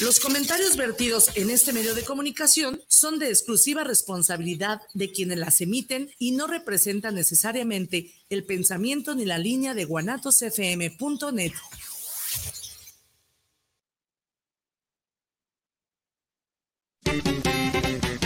[0.00, 5.60] Los comentarios vertidos en este medio de comunicación son de exclusiva responsabilidad de quienes las
[5.60, 11.52] emiten y no representan necesariamente el pensamiento ni la línea de guanatosfm.net.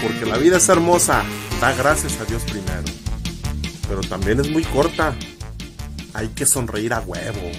[0.01, 1.25] Porque la vida es hermosa,
[1.61, 2.85] da gracias a Dios primero.
[3.89, 5.19] Pero también es muy corta.
[6.13, 7.51] Hay que sonreír a huevo.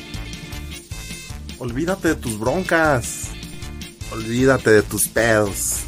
[1.60, 3.35] Olvídate de tus broncas
[4.12, 5.84] Olvídate de tus pedos.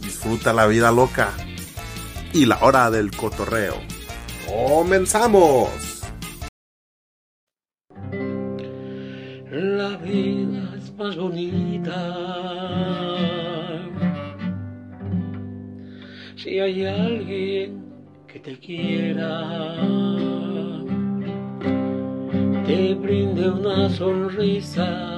[0.00, 1.32] Disfruta la vida loca.
[2.32, 3.74] Y la hora del cotorreo.
[4.46, 5.68] ¡Comenzamos!
[9.50, 12.48] La vida es más bonita.
[16.36, 17.84] Si hay alguien
[18.28, 19.74] que te quiera,
[22.66, 25.17] te brinde una sonrisa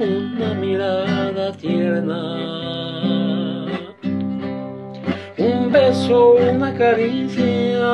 [0.00, 2.22] una mirada tierna,
[5.36, 7.86] un beso, una caricia,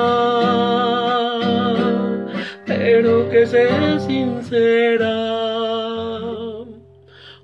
[2.65, 5.17] pero que sea sincera,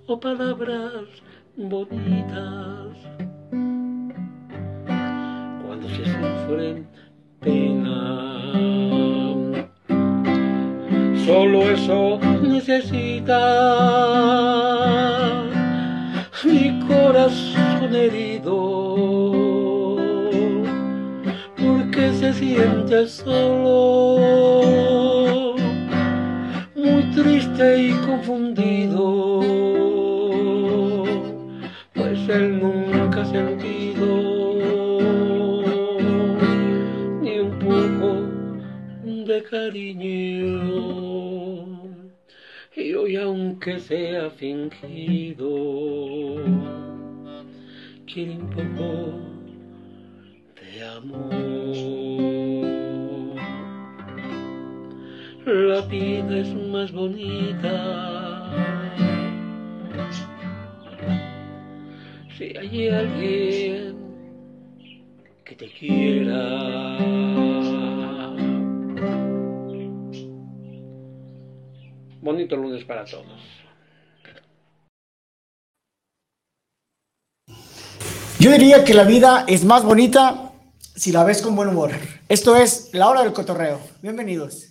[0.06, 1.08] o palabras
[1.56, 2.96] bonitas,
[5.66, 6.86] cuando se sufren
[7.40, 8.12] penas.
[11.26, 14.51] Solo eso necesita
[17.94, 18.96] herido,
[21.56, 24.24] porque se siente solo,
[26.74, 29.40] muy triste y confundido,
[31.94, 34.06] pues él nunca ha sentido
[37.20, 38.08] ni un poco
[39.26, 41.02] de cariño.
[42.74, 45.50] Y hoy aunque sea fingido,
[48.12, 49.20] quiere un poco
[50.60, 51.32] de amor.
[55.46, 58.52] La vida es más bonita
[62.36, 63.96] si hay alguien
[65.44, 66.98] que te quiera.
[72.20, 73.61] Bonito lunes para todos.
[78.42, 80.52] Yo diría que la vida es más bonita
[80.96, 81.92] si la ves con buen humor.
[82.28, 83.80] Esto es La Hora del Cotorreo.
[84.02, 84.66] Bienvenidos.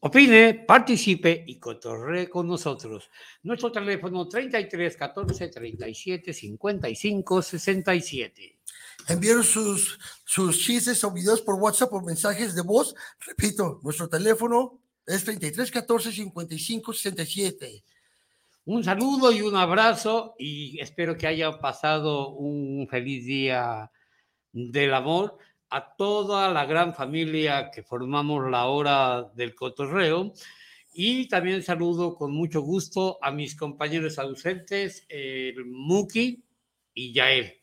[0.00, 3.08] Opine, participe y cotorree con nosotros.
[3.44, 8.58] Nuestro teléfono 33 14 37 55 67.
[9.08, 12.94] Envíen sus, sus chistes o videos por WhatsApp o mensajes de voz.
[13.26, 17.84] Repito, nuestro teléfono es 33 14 55 67.
[18.70, 23.90] Un saludo y un abrazo y espero que haya pasado un feliz día
[24.52, 25.38] del amor
[25.70, 30.34] a toda la gran familia que formamos la hora del cotorreo
[30.92, 36.44] y también saludo con mucho gusto a mis compañeros ausentes, el Muki
[36.92, 37.54] y Yael,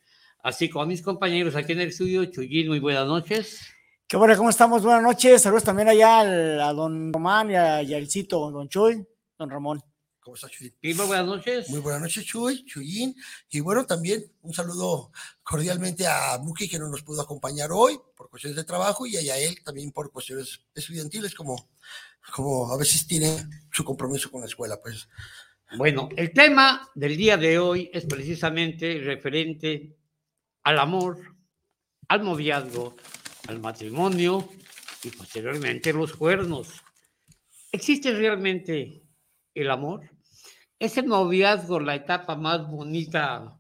[0.42, 3.62] así como a mis compañeros aquí en el estudio, Chuyín, muy buenas noches.
[4.08, 4.82] Qué bueno, ¿cómo estamos?
[4.82, 5.40] Buenas noches.
[5.40, 6.22] Saludos también allá
[6.68, 9.06] a don Román y a Yaelcito, don Chuy,
[9.38, 9.94] don Ramón.
[10.25, 10.74] ¿Cómo está, Chuy?
[10.81, 11.69] muy buenas noches.
[11.69, 13.16] Muy buenas noches, Chuy, Chuyín.
[13.52, 15.12] Y bueno, también un saludo
[15.44, 19.22] cordialmente a Muki, que no nos pudo acompañar hoy por cuestiones de trabajo, y a
[19.22, 21.69] Yael también por cuestiones estudiantiles, como,
[22.34, 23.38] como a veces tiene
[23.72, 25.08] su compromiso con la escuela, pues.
[25.78, 29.95] Bueno, el tema del día de hoy es precisamente referente
[30.63, 31.19] al amor,
[32.07, 32.95] al noviazgo,
[33.48, 34.50] al matrimonio
[35.04, 36.81] y posteriormente los cuernos.
[37.72, 39.04] ¿Existe realmente
[39.54, 40.14] el amor?
[40.77, 43.57] ¿Es el noviazgo la etapa más bonita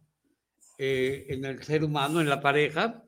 [0.77, 3.03] eh, en el ser humano, en la pareja?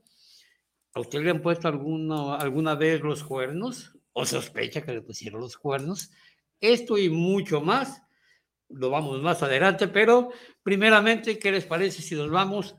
[0.94, 3.98] ¿A usted le han puesto alguna, alguna vez los cuernos?
[4.14, 6.10] ¿O sospecha que le pusieron los cuernos?
[6.60, 8.02] Esto y mucho más
[8.70, 10.30] lo vamos más adelante, pero
[10.64, 12.76] primeramente, ¿qué les parece si nos vamos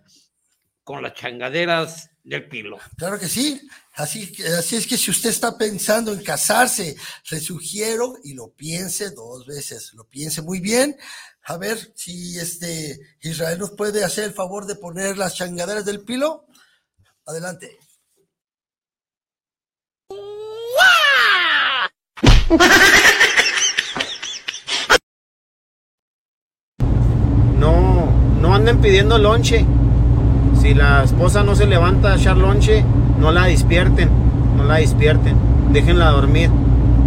[0.82, 2.78] con las changaderas del pilo.
[2.96, 3.60] Claro que sí.
[3.94, 6.96] Así, así es que si usted está pensando en casarse,
[7.30, 10.96] le sugiero y lo piense dos veces, lo piense muy bien.
[11.44, 16.04] A ver si este Israel nos puede hacer el favor de poner las changaderas del
[16.04, 16.46] pilo.
[17.26, 17.78] Adelante.
[27.56, 28.10] No,
[28.40, 29.66] no anden pidiendo lonche.
[30.68, 32.84] Si la esposa no se levanta a echar lonche,
[33.18, 34.10] no la despierten,
[34.54, 35.34] no la despierten.
[35.72, 36.50] Déjenla dormir.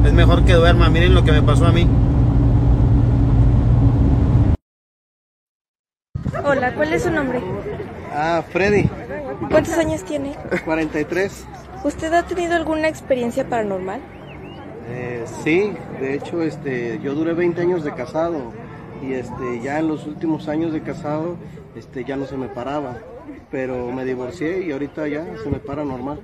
[0.03, 0.89] Es mejor que duerma.
[0.89, 1.87] Miren lo que me pasó a mí.
[6.43, 7.39] Hola, ¿cuál es su nombre?
[8.11, 8.89] Ah, Freddy,
[9.51, 10.35] ¿Cuántos años tiene?
[10.65, 11.45] 43.
[11.83, 14.01] ¿Usted ha tenido alguna experiencia paranormal?
[14.89, 18.53] Eh, sí, de hecho, este, yo duré 20 años de casado
[19.03, 21.35] y este, ya en los últimos años de casado,
[21.75, 22.97] este, ya no se me paraba,
[23.50, 26.19] pero me divorcié y ahorita ya se me para normal.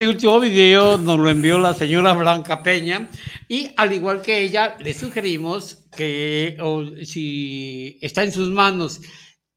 [0.00, 3.08] El último video nos lo envió la señora Blanca Peña
[3.48, 9.00] y al igual que ella le sugerimos que o, si está en sus manos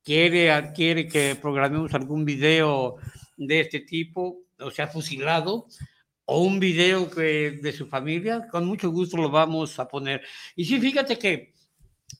[0.04, 2.96] quiere, quiere que programemos algún video
[3.36, 5.68] de este tipo, o sea, fusilado,
[6.30, 10.22] o un video que, de su familia, con mucho gusto lo vamos a poner.
[10.58, 11.54] Y sí, fíjate que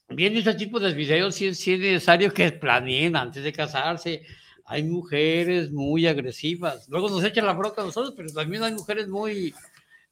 [0.08, 4.22] viendo ese tipo de videos, sí, sí es necesario que planeen antes de casarse.
[4.64, 6.88] Hay mujeres muy agresivas.
[6.88, 9.54] Luego nos echan la broca a nosotros, pero también hay mujeres muy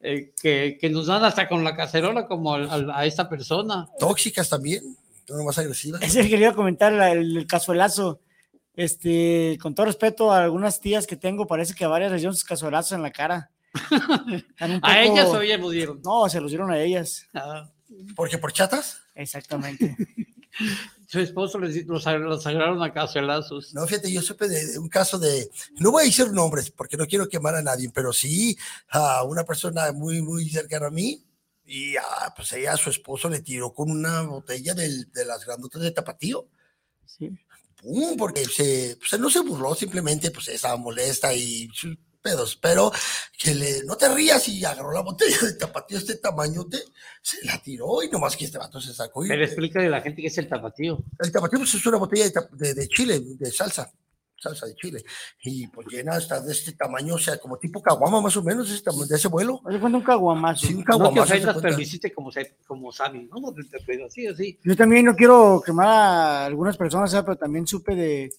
[0.01, 3.89] eh, que, que, nos dan hasta con la cacerola como a, a, a esta persona.
[3.99, 4.83] Tóxicas también,
[5.27, 6.03] no más agresivas.
[6.03, 8.21] Es el que quería comentar el, el cazuelazo.
[8.75, 12.35] Este, con todo respeto a algunas tías que tengo, parece que a varias les dieron
[12.35, 13.51] sus cazuelazos en la cara.
[14.59, 14.87] Poco...
[14.87, 16.01] ¿A ellas o ellas los dieron?
[16.03, 17.27] No, se los dieron a ellas.
[17.35, 17.71] Ah.
[18.15, 19.01] ¿Porque por chatas?
[19.15, 19.97] Exactamente.
[21.09, 23.73] Su esposo les, los, los agarraron a cazuelazos.
[23.75, 26.97] No, fíjate, yo supe de, de, un caso de, no voy a decir nombres porque
[26.97, 28.59] no quiero quemar a nadie, pero sí
[28.89, 31.25] a una persona muy, muy cercana a mí,
[31.67, 35.45] y ah, pues ella a su esposo le tiró con una botella del, de las
[35.45, 36.49] grandotas de tapatío.
[37.05, 37.31] Sí.
[37.83, 38.17] ¡Pum!
[38.17, 41.69] Porque se, pues, no se burló, simplemente pues estaba molesta y
[42.27, 42.91] pedos, pero
[43.39, 46.79] que le, no te rías y agarró la botella de tapatío este tamaño, te,
[47.23, 49.25] se la tiró y nomás que este vato se sacó.
[49.25, 50.99] Y, Pero explica de la gente qué es el tapatío.
[51.19, 53.91] El tapatío pues, es una botella de, de, de chile, de salsa
[54.39, 55.05] salsa de chile
[55.43, 58.71] y pues llena hasta de este tamaño, o sea, como tipo caguama más o menos,
[58.71, 59.61] ese de ese vuelo.
[59.65, 60.67] Oye, cuenta un caguamazo.
[60.67, 61.15] Sí, un caguamazo.
[61.15, 62.31] No te ofendas, pero lo hiciste como,
[62.67, 63.55] como Sammy, ¿no?
[64.07, 64.59] Así, así.
[64.63, 67.25] Yo también no quiero quemar a algunas personas, ¿sabes?
[67.25, 68.31] pero también supe de,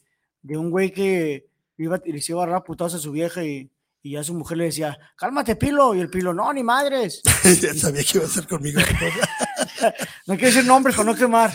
[0.41, 1.47] de un güey que
[1.77, 3.69] iba, y le iba a agarrar a su vieja y,
[4.01, 7.21] y ya su mujer le decía, cálmate, Pilo, y el Pilo, no, ni madres.
[7.61, 8.79] ya sabía que iba a hacer conmigo.
[10.27, 11.51] no quiero decir nombres para no quemar.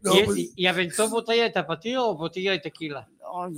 [0.00, 0.38] No, ¿Y, pues...
[0.56, 3.08] ¿Y, aventó botella de tapatío o botella de tequila?
[3.20, 3.50] No,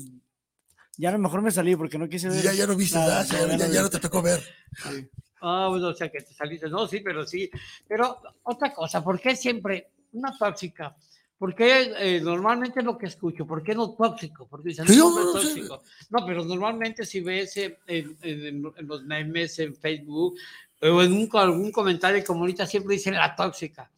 [0.96, 2.43] ya a lo mejor me salí porque no quise ver.
[2.43, 4.43] Ya, ya no viste nada, ya, ya, ya, ya, no te tocó ver.
[4.82, 5.08] Sí.
[5.40, 6.69] Ah, bueno, o sea que te saliste.
[6.69, 7.49] No, sí, pero sí.
[7.87, 10.96] Pero otra cosa, ¿por qué siempre una tóxica?
[11.38, 14.49] Porque eh, normalmente es lo que escucho, ¿por qué no tóxico?
[14.49, 15.82] Porque dicen, no, no, no, tóxico.
[16.11, 18.17] no, pero normalmente si ves en, en,
[18.76, 20.37] en, los memes, en Facebook,
[20.82, 23.90] o en un, algún comentario como ahorita siempre dicen la tóxica.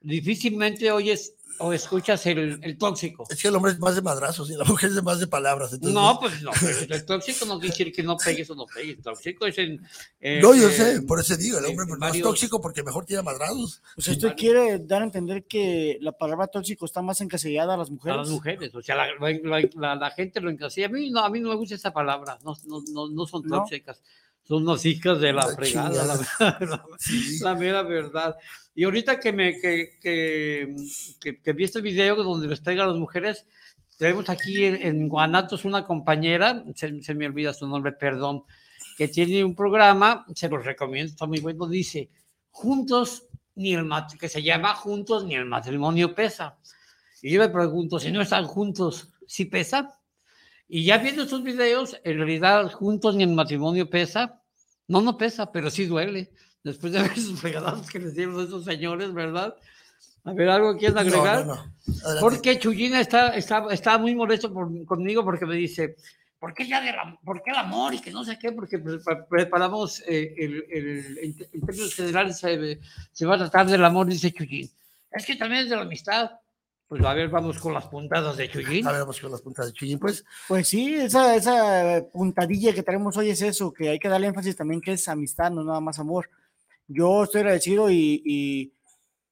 [0.00, 3.24] Difícilmente oyes o escuchas el, el, tóxico.
[3.28, 5.72] Es que el hombre es más de madrazos y la mujer es más de palabras.
[5.72, 5.94] Entonces...
[5.94, 6.50] No, pues no,
[6.94, 8.96] el tóxico no quiere decir que no pegues o no pegues.
[8.96, 9.80] El tóxico es en.
[10.20, 13.04] Eh, no, yo eh, sé, por eso digo, el hombre es más tóxico porque mejor
[13.04, 13.82] tira madrazos.
[13.94, 17.76] Pues usted sí, quiere dar a entender que la palabra tóxico está más encasillada a
[17.76, 18.14] las mujeres.
[18.14, 20.86] A las mujeres, o sea, la, la, la, la gente lo encasilla.
[20.86, 23.42] A mí, no, a mí no me gusta esa palabra, no, no, no, no son
[23.48, 24.00] tóxicas.
[24.00, 24.24] ¿No?
[24.44, 26.14] son unas hijas de la, la fregada, la,
[26.60, 27.38] la, sí.
[27.40, 28.36] la, mera verdad.
[28.74, 30.74] Y ahorita que, me, que, que,
[31.42, 33.46] que, vi este video donde les traigan a las mujeres,
[33.98, 38.42] tenemos aquí en, Guanatos una compañera, se, se, me olvida su nombre, perdón,
[38.96, 42.10] que tiene un programa, se los recomiendo, está muy bueno, dice,
[42.50, 43.88] juntos, ni el
[44.18, 46.58] que se llama Juntos ni el matrimonio pesa.
[47.22, 49.98] Y yo me pregunto, si no están juntos, ¿sí pesa?
[50.68, 54.42] Y ya viendo estos videos, en realidad juntos ni el matrimonio pesa.
[54.88, 56.32] No, no pesa, pero sí duele.
[56.64, 59.54] Después de ver sus fregadas que les dieron esos señores, ¿verdad?
[60.24, 61.46] A ver, ¿algo quieren agregar?
[61.46, 61.64] No, no,
[62.14, 62.20] no.
[62.20, 65.96] Porque Chuyina está, está, está muy molesto por, conmigo porque me dice,
[66.38, 68.50] ¿por qué ya de la, por qué el amor y que no sé qué?
[68.50, 68.82] Porque
[69.28, 72.80] preparamos eh, el, el, en, en términos generales se,
[73.12, 74.70] se, va a tratar del amor, dice Chuyín.
[75.10, 76.30] Es que también es de la amistad.
[76.88, 78.86] Pues a ver, vamos con las puntadas de Chuyín.
[78.86, 80.24] A ver, vamos con las puntadas de Chuyín, pues.
[80.48, 84.56] Pues sí, esa, esa puntadilla que tenemos hoy es eso, que hay que darle énfasis
[84.56, 86.30] también que es amistad, no nada más amor.
[86.86, 88.74] Yo estoy agradecido y,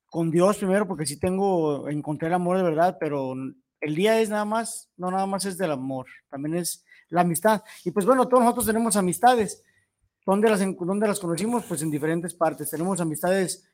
[0.06, 3.34] con Dios primero, porque sí tengo, encontré el amor de verdad, pero
[3.80, 7.62] el día es nada más, no nada más es del amor, también es la amistad.
[7.84, 9.62] Y pues bueno, todos nosotros tenemos amistades.
[10.24, 11.64] ¿Dónde las, dónde las conocimos?
[11.64, 12.70] Pues en diferentes partes.
[12.70, 13.68] Tenemos amistades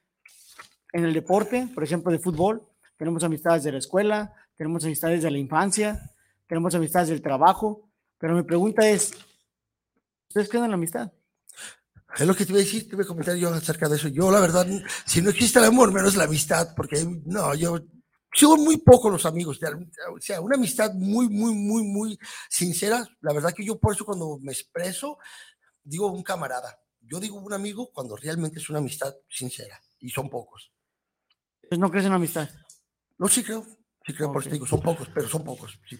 [0.92, 2.66] en el deporte, por ejemplo, de fútbol.
[2.96, 6.00] Tenemos amistades de la escuela, tenemos amistades de la infancia,
[6.46, 7.88] tenemos amistades del trabajo.
[8.18, 9.12] Pero mi pregunta es,
[10.28, 11.12] ¿ustedes creen en la amistad?
[12.16, 14.08] Es lo que te iba a decir, te iba a comentar yo acerca de eso.
[14.08, 14.66] Yo, la verdad,
[15.04, 17.78] si no existe el amor, menos la amistad, porque no, yo,
[18.32, 19.60] son muy pocos los amigos.
[19.60, 23.06] de- O sea, una amistad muy, muy, muy, muy sincera.
[23.20, 25.18] La verdad que yo por eso cuando me expreso,
[25.82, 26.78] digo un camarada.
[27.00, 29.80] Yo digo un amigo cuando realmente es una amistad sincera.
[30.00, 30.70] Y son pocos.
[31.68, 32.48] Pues no crees en la amistad.
[33.18, 33.64] No, sí creo.
[34.06, 35.78] Sí creo, por eso digo, son pocos, pero son pocos.
[35.88, 35.98] sí.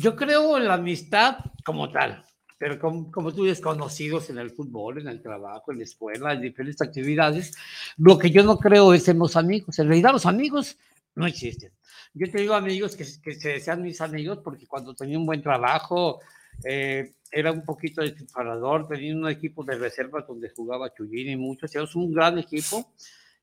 [0.00, 2.24] Yo creo en la amistad como tal,
[2.60, 6.34] pero como, como tú dices, conocidos en el fútbol, en el trabajo, en la escuela,
[6.34, 7.54] en diferentes actividades.
[7.96, 9.78] Lo que yo no creo es en los amigos.
[9.78, 10.76] En realidad los amigos
[11.14, 11.72] no existen.
[12.12, 16.20] Yo tengo amigos que, que se sean mis amigos porque cuando tenía un buen trabajo,
[16.62, 21.74] eh, era un poquito disparador, tenía un equipo de reservas donde jugaba Chuyín y muchos,
[21.74, 22.92] era un gran equipo,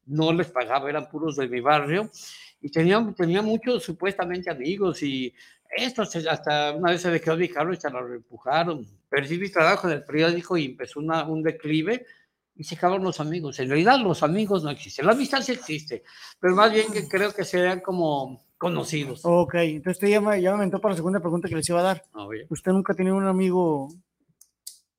[0.05, 2.11] no les pagaba, eran puros de mi barrio,
[2.61, 5.33] y tenía, tenía muchos supuestamente amigos, y
[5.75, 8.85] esto se- hasta una vez se quedó mi carro y se lo empujaron.
[9.09, 12.05] Percibí trabajo en el periódico y empezó una, un declive
[12.55, 13.59] y se acabaron los amigos.
[13.59, 16.03] En realidad los amigos no existen, la amistad sí existe,
[16.39, 19.21] pero más bien que creo que sean como conocidos.
[19.23, 21.79] Ok, entonces usted ya me, ya me aventó para la segunda pregunta que les iba
[21.79, 22.03] a dar.
[22.49, 23.89] ¿Usted nunca ha tenido un amigo,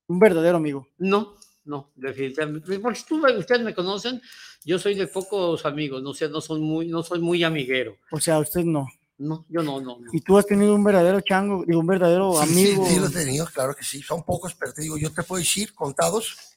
[0.06, 0.86] un verdadero amigo?
[0.98, 1.34] No,
[1.64, 2.78] no, definitivamente.
[2.78, 4.20] Porque tú, ustedes me conocen,
[4.64, 7.96] yo soy de pocos amigos, no sé, no soy muy, no soy muy amiguero.
[8.12, 8.86] O sea, usted no.
[9.18, 10.10] No, yo no, no, no.
[10.12, 12.84] ¿Y tú has tenido un verdadero chango, digo, un verdadero Sí, amigo?
[12.86, 14.00] Sí, sí, los he tenido, claro que sí.
[14.00, 16.56] Son pocos, pero te digo, yo te puedo decir contados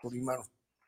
[0.00, 0.44] por mi mano,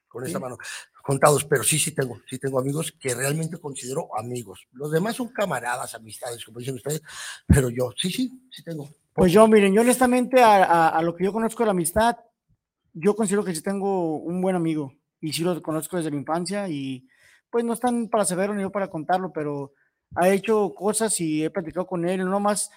[0.09, 0.33] con Sí.
[0.39, 0.57] mano.
[1.03, 4.67] Contados, pero sí, sí tengo, sí tengo amigos que realmente considero amigos.
[4.73, 7.03] Los demás son camaradas, amistades, como dicen ustedes,
[7.47, 8.89] pero yo, sí, sí, sí tengo.
[9.13, 12.17] Pues yo, miren, yo honestamente a, a- a lo que yo conozco de la amistad,
[12.95, 16.69] yo considero que sí tengo un buen amigo y sí lo conozco desde la infancia
[16.69, 17.07] y
[17.51, 19.73] pues no están para saberlo ni yo para contarlo, pero
[20.15, 22.71] ha hecho cosas y he platicado con él, no más,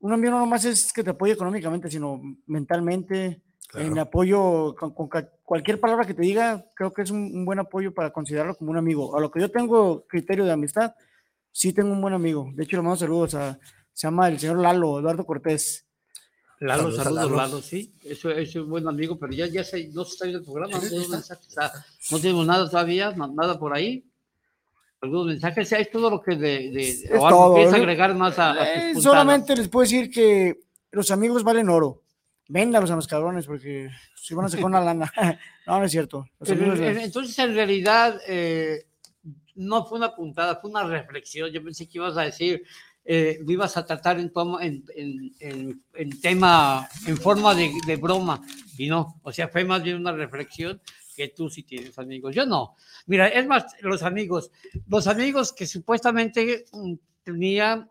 [0.00, 3.42] un amigo no nomás es que te apoye económicamente, sino mentalmente,
[3.74, 4.00] en Claro.
[4.00, 5.08] apoyo, con, con
[5.44, 8.70] cualquier palabra que te diga, creo que es un, un buen apoyo para considerarlo como
[8.70, 9.14] un amigo.
[9.16, 10.94] A lo que yo tengo criterio de amistad,
[11.52, 12.48] sí tengo un buen amigo.
[12.54, 13.58] De hecho, le mando saludos a,
[13.92, 15.84] se llama el señor Lalo, Eduardo Cortés.
[16.60, 17.36] Lalo, Saludos Lalo.
[17.36, 17.94] Lalo, sí.
[18.02, 20.44] Eso, eso es un buen amigo, pero ya, ya se, no se está viendo el
[20.44, 20.78] programa,
[22.10, 24.07] no tenemos nada todavía, na- nada por ahí.
[25.00, 28.50] Algunos mensajes, es todo lo que de, de Es o todo, quieres agregar más a,
[28.50, 30.58] a tus Eh, solamente les puedo decir que
[30.90, 32.02] los amigos valen oro.
[32.48, 35.12] Véndalos a los cabrones porque si van a sacar una lana.
[35.66, 36.26] no, no es cierto.
[36.40, 38.86] Pero, entonces, en realidad, eh,
[39.54, 41.50] no fue una puntada, fue una reflexión.
[41.50, 42.64] Yo pensé que ibas a decir,
[43.04, 47.96] eh, lo ibas a tratar en, toma- en- en- en tema, en forma de, de
[47.96, 48.42] broma,
[48.76, 49.20] y no.
[49.22, 50.80] O sea, fue más bien una reflexión
[51.18, 52.34] que tú sí tienes amigos.
[52.34, 52.76] Yo no.
[53.06, 54.50] Mira, es más, los amigos,
[54.88, 56.94] los amigos que supuestamente mm,
[57.24, 57.88] tenía.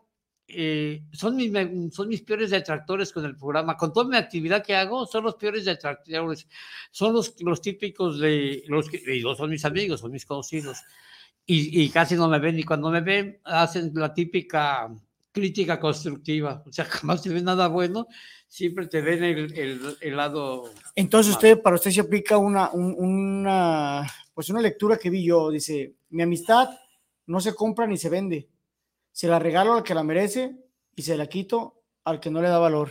[0.48, 1.52] eh, son, mis,
[1.94, 3.76] son mis peores detractores con el programa.
[3.76, 6.48] Con toda mi actividad que hago, son los peores detractores
[6.90, 10.78] son los, los típicos de los que y no son mis amigos, son mis conocidos.
[11.46, 14.88] Y, y casi no me ven, y cuando me ven, hacen la típica
[15.38, 16.62] crítica constructiva.
[16.66, 18.06] O sea, jamás te ven nada bueno,
[18.46, 20.70] siempre te ven el, el, el lado.
[20.94, 21.38] Entonces malo.
[21.48, 25.50] usted, para usted se aplica una, un- una, pues una lectura que vi yo.
[25.50, 26.68] Dice, mi amistad
[27.26, 28.48] no se compra ni se vende.
[29.12, 30.56] Se la regalo al que la merece
[30.94, 32.90] y se la quito al que no le da valor.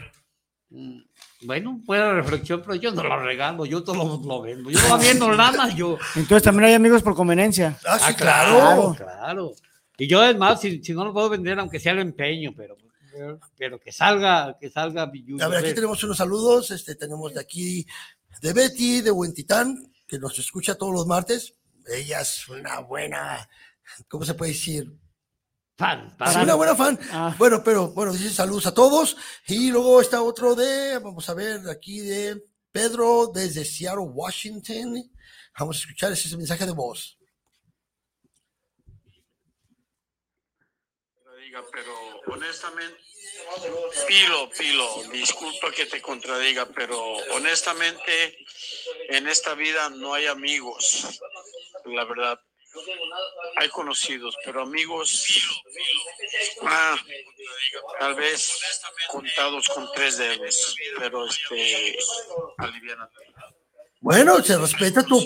[0.70, 1.00] mm,
[1.44, 4.70] Bueno, buena reflexión, pero yo no lo regalo, yo todo lo, lo vendo.
[4.70, 5.98] Yo no viendo lana, yo.
[6.16, 7.78] Entonces también hay amigos por conveniencia.
[7.86, 8.56] Ah, sí, Ah, claro.
[8.58, 9.52] claro, claro.
[9.98, 12.78] Y yo, además, si, si no lo puedo vender, aunque sea el empeño, pero,
[13.58, 15.04] pero que salga, que salga.
[15.04, 16.72] A ver, aquí tenemos unos saludos.
[16.72, 17.86] Este, tenemos de aquí
[18.42, 21.56] de Betty, de Huentitán, que nos escucha todos los martes.
[21.88, 23.50] Ella es una buena,
[24.08, 24.92] ¿cómo se puede decir?
[25.78, 26.44] Fan, Sí, fan.
[26.44, 27.00] una buena fan.
[27.12, 27.36] Ah.
[27.38, 29.16] Bueno, pero bueno, dice saludos a todos.
[29.48, 35.04] Y luego está otro de, vamos a ver, aquí de Pedro desde Seattle, Washington.
[35.58, 37.18] Vamos a escuchar ese mensaje de voz.
[41.58, 42.98] Contradiga, pero honestamente,
[44.08, 47.00] Pilo, Pilo, disculpa que te contradiga, pero
[47.32, 48.38] honestamente
[49.10, 51.20] en esta vida no hay amigos,
[51.86, 52.40] la verdad.
[53.56, 55.26] Hay conocidos, pero amigos,
[56.62, 56.96] ah,
[58.00, 58.52] tal vez
[59.08, 61.98] contados con tres dedos, pero este,
[62.58, 63.16] aliviánate.
[64.00, 65.26] Bueno, se respeta tu.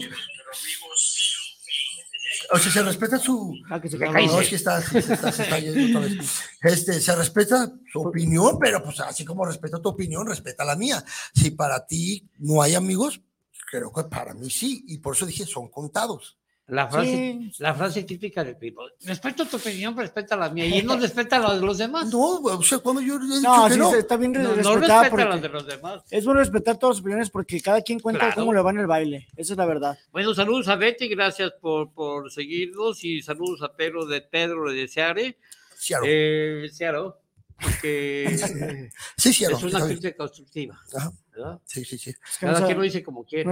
[2.52, 3.56] O sea, se respeta su.
[3.70, 3.98] Ah, que se.
[3.98, 6.42] No, es que está, se está, se está yendo otra vez.
[6.62, 11.04] Este, se respeta su opinión, pero pues así como respeto tu opinión, respeta la mía.
[11.34, 13.22] Si para ti no hay amigos,
[13.70, 14.84] creo que para mí sí.
[14.88, 16.38] Y por eso dije, son contados.
[16.72, 17.52] La frase, Sí.
[17.60, 18.84] la frase típica de Pipo.
[19.06, 20.66] Respeto tu opinión, respeta la mía.
[20.66, 22.08] Y él no respeta la de los demás.
[22.12, 23.94] No, o sea, cuando yo he dicho No, que sí, no.
[23.94, 26.02] está bien No, no respeta las de los demás.
[26.10, 28.36] es bueno respetar todas las opiniones porque cada quien cuenta Claro.
[28.36, 29.28] cómo le va en el baile.
[29.36, 30.00] Esa es la verdad.
[30.14, 34.88] Bueno, saludos a Betty, gracias por, por seguirnos y saludos a Pedro de Pedro de
[34.88, 35.38] Seare.
[35.78, 36.04] Ciaro.
[36.08, 37.21] Eh, Searo,
[39.18, 39.58] sí, Ciaro.
[39.58, 40.80] es una crítica constructiva.
[40.96, 41.60] Ajá, ¿verdad?
[41.66, 42.10] Sí, sí, sí.
[42.10, 43.46] Es que Cada no quien lo dice como quiere.
[43.46, 43.52] no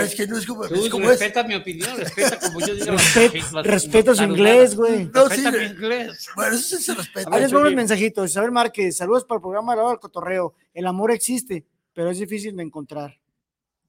[0.00, 1.10] es que no es como, Tú es como es.
[1.18, 2.92] respeta mi opinión, respeta como yo digo.
[2.92, 5.04] las Respet- cosas, las- respeto las su inglés, güey.
[5.06, 6.28] No, Respeta sí, mi inglés.
[6.36, 7.30] Bueno, eso sí se respeta.
[7.32, 7.56] Ahí les Chuy.
[7.56, 8.30] van los mensajitos.
[8.30, 10.54] Isabel Márquez, saludos para el programa de la hora del cotorreo.
[10.74, 13.18] El amor existe, pero es difícil de encontrar.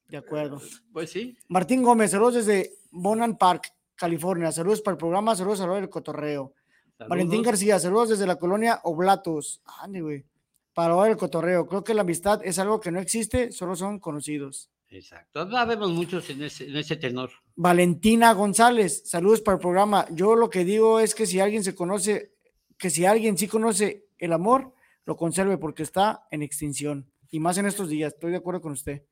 [0.08, 0.62] De acuerdo.
[0.94, 1.38] Pues sí.
[1.50, 4.52] Martín Gómez, saludos desde Bonan Park, California.
[4.54, 6.54] Saludos para el programa, saludos a la hora del cotorreo.
[6.98, 7.10] Saludos.
[7.10, 9.62] Valentín García, saludos desde la colonia Oblatos.
[9.82, 10.26] Ande, güey.
[10.74, 11.68] Para del cotorreo.
[11.68, 14.70] Creo que la amistad es algo que no existe, solo son conocidos.
[14.90, 15.46] Exacto.
[15.46, 17.32] No vemos muchos en ese, en ese tenor.
[17.56, 20.06] Valentina González, saludos para el programa.
[20.12, 22.34] Yo lo que digo es que si alguien se conoce,
[22.78, 24.74] que si alguien sí conoce el amor,
[25.06, 27.12] lo conserve porque está en extinción.
[27.30, 29.04] Y más en estos días, estoy de acuerdo con usted.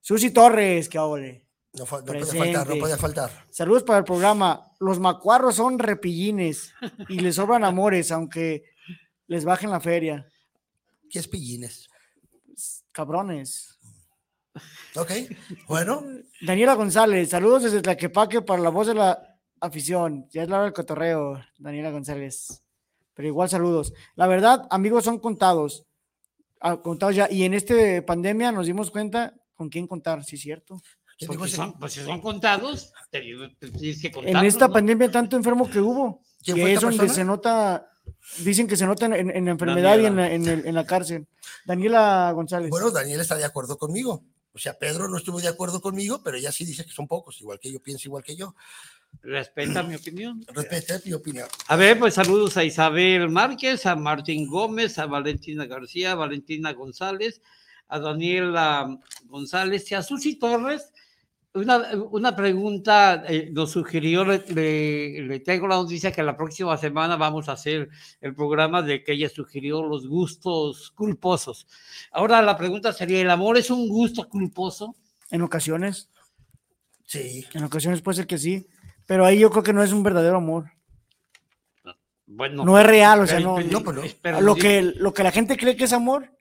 [0.00, 1.46] Susi Torres, que ole.
[1.74, 3.46] No, no puede faltar, no puede faltar.
[3.50, 4.72] Saludos para el programa.
[4.78, 6.72] Los macuarros son repillines
[7.08, 8.64] y les sobran amores, aunque
[9.26, 10.26] les bajen la feria.
[11.10, 11.88] ¿Qué es pillines?
[12.92, 13.76] Cabrones.
[14.94, 15.10] Ok,
[15.66, 16.04] bueno,
[16.40, 20.28] Daniela González, saludos desde Tlaquepaque para la voz de la afición.
[20.30, 22.62] Ya es la hora del cotorreo, Daniela González.
[23.14, 23.92] Pero igual saludos.
[24.14, 25.84] La verdad, amigos, son contados.
[26.60, 27.28] Ah, contados ya.
[27.28, 27.74] Y en esta
[28.06, 30.80] pandemia nos dimos cuenta con quién contar, sí, cierto.
[31.48, 33.20] Son, pues si son contados, te,
[33.58, 34.72] te tienes que En esta ¿no?
[34.74, 37.14] pandemia, tanto enfermo que hubo, ¿Quién que fue es esta donde persona?
[37.14, 37.90] se nota,
[38.38, 40.84] dicen que se nota en, en la enfermedad y en la, en el- en la
[40.86, 41.26] cárcel.
[41.64, 42.70] Daniela González.
[42.70, 44.24] Bueno, Daniel está de acuerdo conmigo.
[44.52, 47.40] O sea, Pedro no estuvo de acuerdo conmigo, pero ella sí dice que son pocos,
[47.40, 48.54] igual que yo, pienso igual que yo.
[49.22, 50.44] Respeta mi opinión.
[50.48, 51.48] Respete mi opinión.
[51.68, 56.72] A ver, pues saludos a Isabel Márquez, a Martín Gómez, a Valentina García, a Valentina
[56.72, 57.40] González,
[57.88, 60.92] a Daniela González y a Susi Torres.
[61.56, 61.78] Una,
[62.10, 67.14] una pregunta eh, nos sugirió, le, le- le tengo la noticia que la próxima semana
[67.14, 67.88] vamos a hacer
[68.20, 71.68] el programa de que ella sugirió los gustos culposos.
[72.10, 74.96] Ahora la pregunta sería, ¿el amor es un gusto culposo?
[75.30, 76.10] En ocasiones,
[77.06, 77.44] Sí.
[77.54, 78.66] en ocasiones puede ser que sí,
[79.06, 80.72] pero ahí yo creo que no es un verdadero amor.
[82.26, 83.54] Bueno, No, es real, o sea, no.
[83.56, 84.40] pero- no, pues no.
[84.40, 86.32] lo, que, lo que la gente cree que es amor,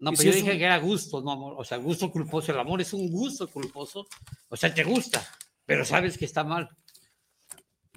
[0.00, 1.54] No, pero si yo dije un- que era gusto, no amor.
[1.58, 2.52] O sea, gusto culposo.
[2.52, 4.06] El amor es un gusto culposo.
[4.48, 5.20] O sea, te gusta,
[5.66, 6.68] pero sabes que está mal.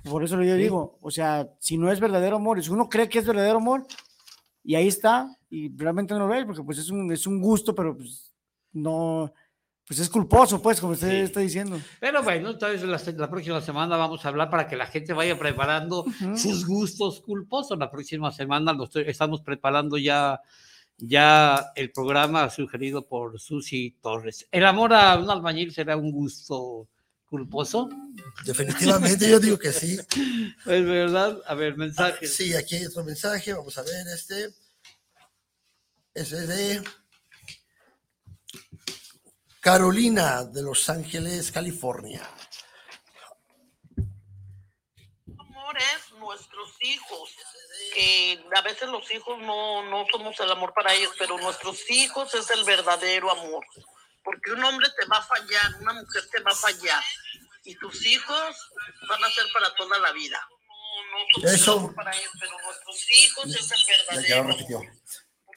[0.04, 3.20] por eso yo digo, o sea, si no es verdadero amor, si uno cree que
[3.20, 3.86] es verdadero amor,
[4.64, 7.76] y ahí está, y realmente no lo ve, porque pues es un, es un gusto,
[7.76, 8.34] pero pues
[8.74, 9.32] no,
[9.86, 11.16] pues es culposo, pues, como usted Sí.
[11.18, 11.80] está diciendo.
[12.00, 15.38] Pero bueno, entonces la, la próxima semana vamos a hablar para que la gente vaya
[15.38, 16.36] preparando Ujú.
[16.36, 17.78] sus gustos culposos.
[17.78, 20.40] La próxima semana lo estoy- estamos preparando ya,
[21.02, 24.48] ya el programa sugerido por Susi Torres.
[24.52, 26.88] ¿El amor a un albañil será un gusto
[27.26, 27.90] culposo?
[28.46, 29.98] Definitivamente yo digo que sí.
[30.66, 31.42] Es verdad.
[31.48, 32.36] A ver, mensajes.
[32.36, 33.54] Sí, aquí hay otro mensaje.
[33.54, 34.50] Vamos a ver este.
[36.14, 36.84] Ese es de
[39.60, 42.22] Carolina de Los Ángeles, California.
[45.72, 47.30] amor es nuestros hijos.
[47.94, 52.34] Que a veces los hijos no, no somos el amor para ellos, pero nuestros hijos
[52.36, 53.66] es el verdadero amor.
[54.24, 57.04] Porque un hombre te va a fallar, una mujer te va a fallar.
[57.64, 58.70] Y tus hijos
[59.08, 60.40] van a ser para toda la vida.
[61.36, 61.94] No, no Eso.
[61.96, 64.86] para ellos, pero nuestros hijos es el verdadero.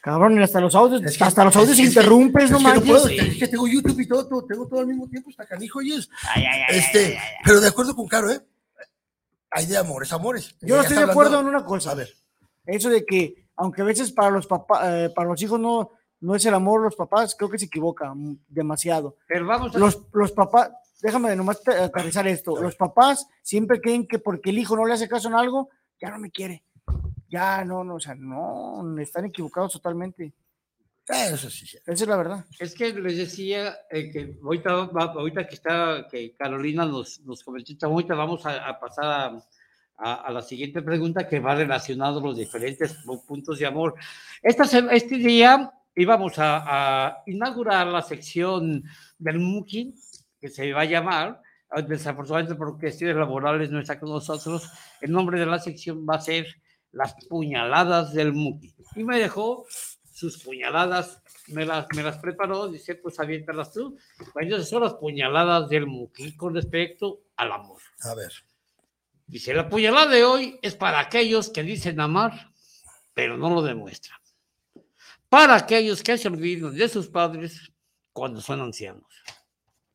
[0.02, 2.68] Cabrón, hasta los audios, Es que- hasta los audios es que- interrumpes, no es que
[2.68, 2.90] no manches.
[2.90, 5.78] puedo, es que tengo YouTube y todo, todo, tengo todo al mismo tiempo, está canijo,
[5.78, 6.10] oyes.
[6.68, 8.40] Este, pero de acuerdo con Caro, ¿eh?
[9.50, 10.54] Hay de amores, amores.
[10.60, 11.92] Yo no estoy de acuerdo en una cosa.
[11.92, 12.12] A ver,
[12.66, 16.44] Eso de que, aunque a veces para los papás, para los hijos no, no es
[16.46, 19.16] el amor los papás, creo que se equivoca mm, demasiado.
[19.28, 19.78] Pero vamos a...
[19.78, 20.70] Los, los papás,
[21.02, 22.60] déjame nomás te- aterrizar esto.
[22.60, 25.68] Los papás siempre creen que porque el hijo no le hace caso en algo,
[26.00, 26.64] ya no me quiere.
[27.28, 30.24] Ya no, no, o sea, no, están equivocados totalmente.
[31.08, 31.76] eh, eso sí, sí.
[31.84, 32.44] Esa es la verdad.
[32.60, 37.72] Es que les decía eh, que ahorita, ahorita que está, que Carolina nos, nos comentó,
[37.86, 39.44] ahorita vamos a, a pasar a,
[39.96, 43.94] a- a la siguiente pregunta que va relacionado a los diferentes pu- puntos de amor.
[44.42, 48.82] Esta, este día íbamos a, a inaugurar la sección
[49.18, 49.94] del Muki,
[50.40, 54.68] que se va a llamar, ah, desafortunadamente por cuestiones laborales no está con nosotros,
[55.00, 56.46] el nombre de la sección va a ser
[56.92, 58.74] Las puñaladas del Muki.
[58.96, 59.66] Y me dejó
[60.12, 63.96] sus puñaladas, me las, me las preparó, dice, pues aviéntalas tú.
[64.32, 67.80] Pues entonces son las puñaladas del Muki con respecto al amor.
[68.02, 68.30] A ver.
[69.26, 72.52] Dice, la puñalada de hoy es para aquellos que dicen amar,
[73.14, 74.18] pero no lo demuestran.
[75.28, 77.72] Para aquellos que se olvidan de sus padres
[78.12, 79.04] cuando son ancianos.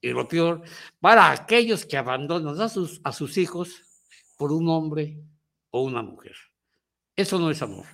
[0.02, 0.64] Y lo peor,
[1.00, 3.84] para aquellos que abandonan a sus, a sus hijos
[4.38, 5.22] por un hombre
[5.72, 6.36] o una mujer.
[7.16, 7.86] Eso no es amor.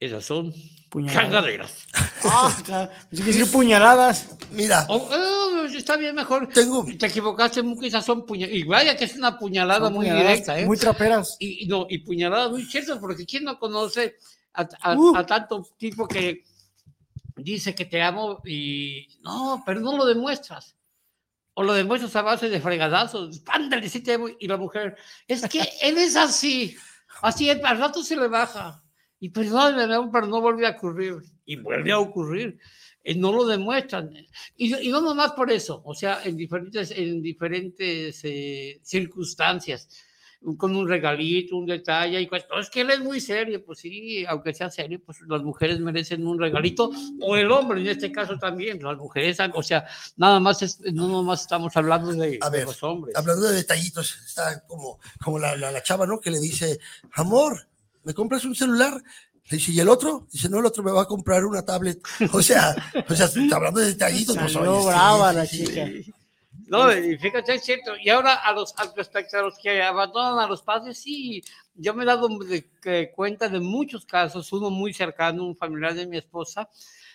[0.00, 0.52] Esas son
[0.88, 1.24] Puñaladas.
[1.30, 1.86] cagaderas.
[2.24, 2.90] Ah, claro.
[3.10, 4.28] Decir puñaladas.
[4.50, 6.48] Mira, Oh, oh, está bien, mejor.
[6.48, 6.84] tengo.
[6.98, 8.58] Te equivocaste, Muki, esas son puñaladas.
[8.58, 10.66] Y vaya que es una puñalada Son muy puñaladas directa, ¿eh?
[10.66, 11.36] Muy traperas.
[11.38, 14.16] Y, y no, y puñaladas muy ciertas, porque ¿quién no conoce
[14.54, 15.16] a, a- Uh.
[15.16, 16.44] a tanto tipo que
[17.36, 20.74] dice que te amo y no, pero no lo demuestras?
[21.54, 23.42] O lo demuestras a base de fregadazos.
[23.46, 24.28] Ándale, sí te amo.
[24.38, 24.96] Y la mujer,
[25.28, 26.74] es que él es así.
[27.22, 28.82] Así es, al rato se le baja.
[29.20, 31.16] Y perdóname, mi amor, pero no vuelve a ocurrir.
[31.44, 32.58] Y vuelve a ocurrir.
[33.04, 34.10] Y no lo demuestran.
[34.56, 39.88] Y, y no nomás por eso, o sea, en diferentes, en diferentes eh, circunstancias
[40.56, 43.80] con un regalito, un detalle, y pues, "No, es que él es muy serio, pues
[43.80, 48.10] sí, aunque sea serio, pues las mujeres merecen un regalito, o el hombre en este
[48.10, 49.84] caso también, las mujeres, o sea,
[50.16, 53.14] nada más, es- no nomás estamos hablando de, A de ver, los hombres.
[53.16, 56.18] Hablando de detallitos, está como, como la, la, la chava, ¿no?
[56.20, 56.80] Que le dice,
[57.12, 57.68] amor,
[58.04, 59.02] ¿me compras un celular?
[59.50, 60.26] Le dice, ¿y el otro?
[60.30, 62.00] Dice, no, el otro me va a comprar una tablet.
[62.32, 62.74] O sea,
[63.08, 64.36] o sea, está hablando de detallitos.
[64.36, 65.64] pues, oye, sí, brava sí, la sí.
[65.66, 66.14] chica.
[66.68, 67.92] No, y fíjate, es cierto.
[68.00, 71.42] Y ahora a los al respecto a los que abandonan a los padres, sí,
[71.74, 76.06] yo me he dado de- cuenta de muchos casos, uno muy cercano, un familiar de
[76.06, 76.68] mi esposa,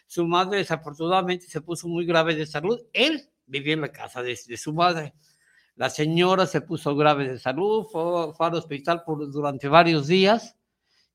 [0.08, 4.38] su madre desafortunadamente se puso muy grave de salud, él vivía en la casa de,
[4.46, 5.14] de su madre.
[5.78, 10.56] La señora se puso grave de salud, fue, fue al hospital por, durante varios días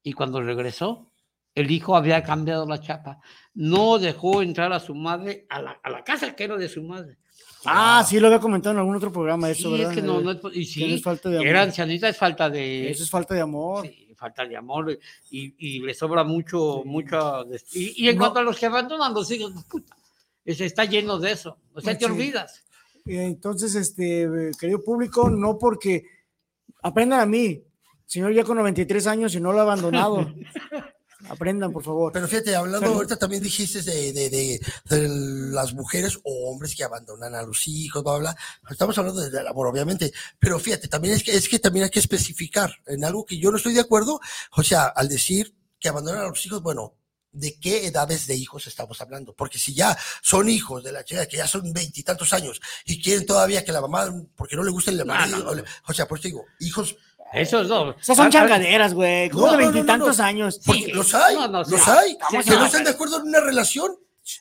[0.03, 1.11] y cuando regresó,
[1.55, 3.19] el hijo había cambiado la chapa.
[3.55, 6.83] No dejó entrar a su madre a la, a la casa que era de su
[6.83, 7.19] madre.
[7.65, 9.93] Ah, sí, lo había comentado en algún otro programa eso, Sí, ¿verdad?
[9.93, 11.47] es que no, no es, y sí, es falta de amor.
[11.49, 13.87] era ancianita, es falta de, Eso es falta de amor.
[13.87, 14.99] sí, falta de amor
[15.31, 18.21] y, y le sobra mucho, mucha, des- y, y en No.
[18.23, 19.95] cuanto a los que abandonan los hijos, puta,
[20.45, 22.65] está lleno de eso, o sea, te olvidas.
[23.05, 26.05] Eh, Entonces, este, eh, querido público, no porque
[26.83, 27.63] aprendan a mí,
[28.11, 30.27] señor ya con 93 años y no lo ha abandonado.
[31.29, 32.13] Aprendan, por favor.
[32.13, 32.95] Pero fíjate, hablando Salud.
[32.97, 35.09] ahorita también dijiste de, de, de, de
[35.53, 38.71] las mujeres o hombres que abandonan a los hijos, bla, bla, bla.
[38.71, 40.13] Estamos hablando de- del amor, obviamente.
[40.39, 43.51] Pero fíjate, también es que, es que también hay que especificar en algo que yo
[43.51, 44.19] no estoy de acuerdo.
[44.57, 46.95] O sea, al decir que abandonan a los hijos, bueno,
[47.33, 49.35] ¿de qué edades de hijos estamos hablando?
[49.35, 53.27] Porque si ya son hijos de la chica que ya son veintitantos años y quieren
[53.27, 55.51] todavía que la mamá, porque no le gusta el marido, no, no.
[55.51, 56.97] o le- o sea, pues te digo, hijos
[57.33, 57.91] Eso no.
[57.93, 59.31] Esas son Ah, ah, changaderas, güey.
[59.31, 60.25] Como No, de no, no, no, veintitantos no.
[60.25, 60.61] años.
[60.63, 63.19] Sí, los hay, no, no, sí, los hay, sí, que no, no están de acuerdo
[63.21, 63.93] en una relación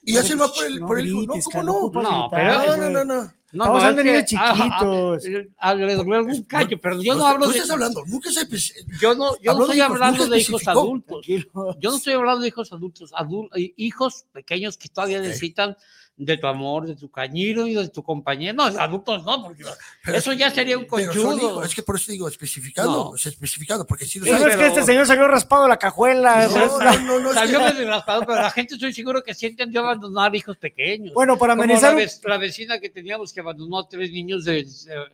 [0.04, 1.22] y No hacen más por el, no por el hijo.
[1.22, 2.02] No, grites, ¿cómo no?
[2.02, 3.34] No, pero- No, no, no, no.
[3.52, 5.88] No, Estamos no, hablando es de que, niños ah, chiquitos.
[5.88, 7.58] le doblé algún callo, pero yo no hablo ¿Tú de.
[7.58, 8.04] estás hablando?
[8.06, 8.46] Nunca se...
[8.46, 11.26] pues, Yo no, yo no estoy hablando de hijos adultos.
[11.26, 15.76] Yo no estoy hablando de hijos adultos, adul- hijos pequeños que todavía necesitan
[16.22, 18.54] de tu amor, de tu cañero y de tu compañero.
[18.54, 19.64] No, adultos no, porque
[20.04, 21.38] pero- eso ya sería un conchudo.
[21.38, 23.10] hijos, Es que por eso digo, especificando, No.
[23.12, 24.44] o sea, especificando, porque si ¿Sabes hay...
[24.44, 26.46] pero- que este señor salió raspado de la cajuela?
[26.50, 29.72] No, no, no, no, es Salió que- raspado, pero la gente estoy seguro que sienten
[29.72, 31.14] de abandonar hijos pequeños.
[31.14, 34.60] Bueno, para Como amenizar la, vecina que teníamos que abandonó a tres niños de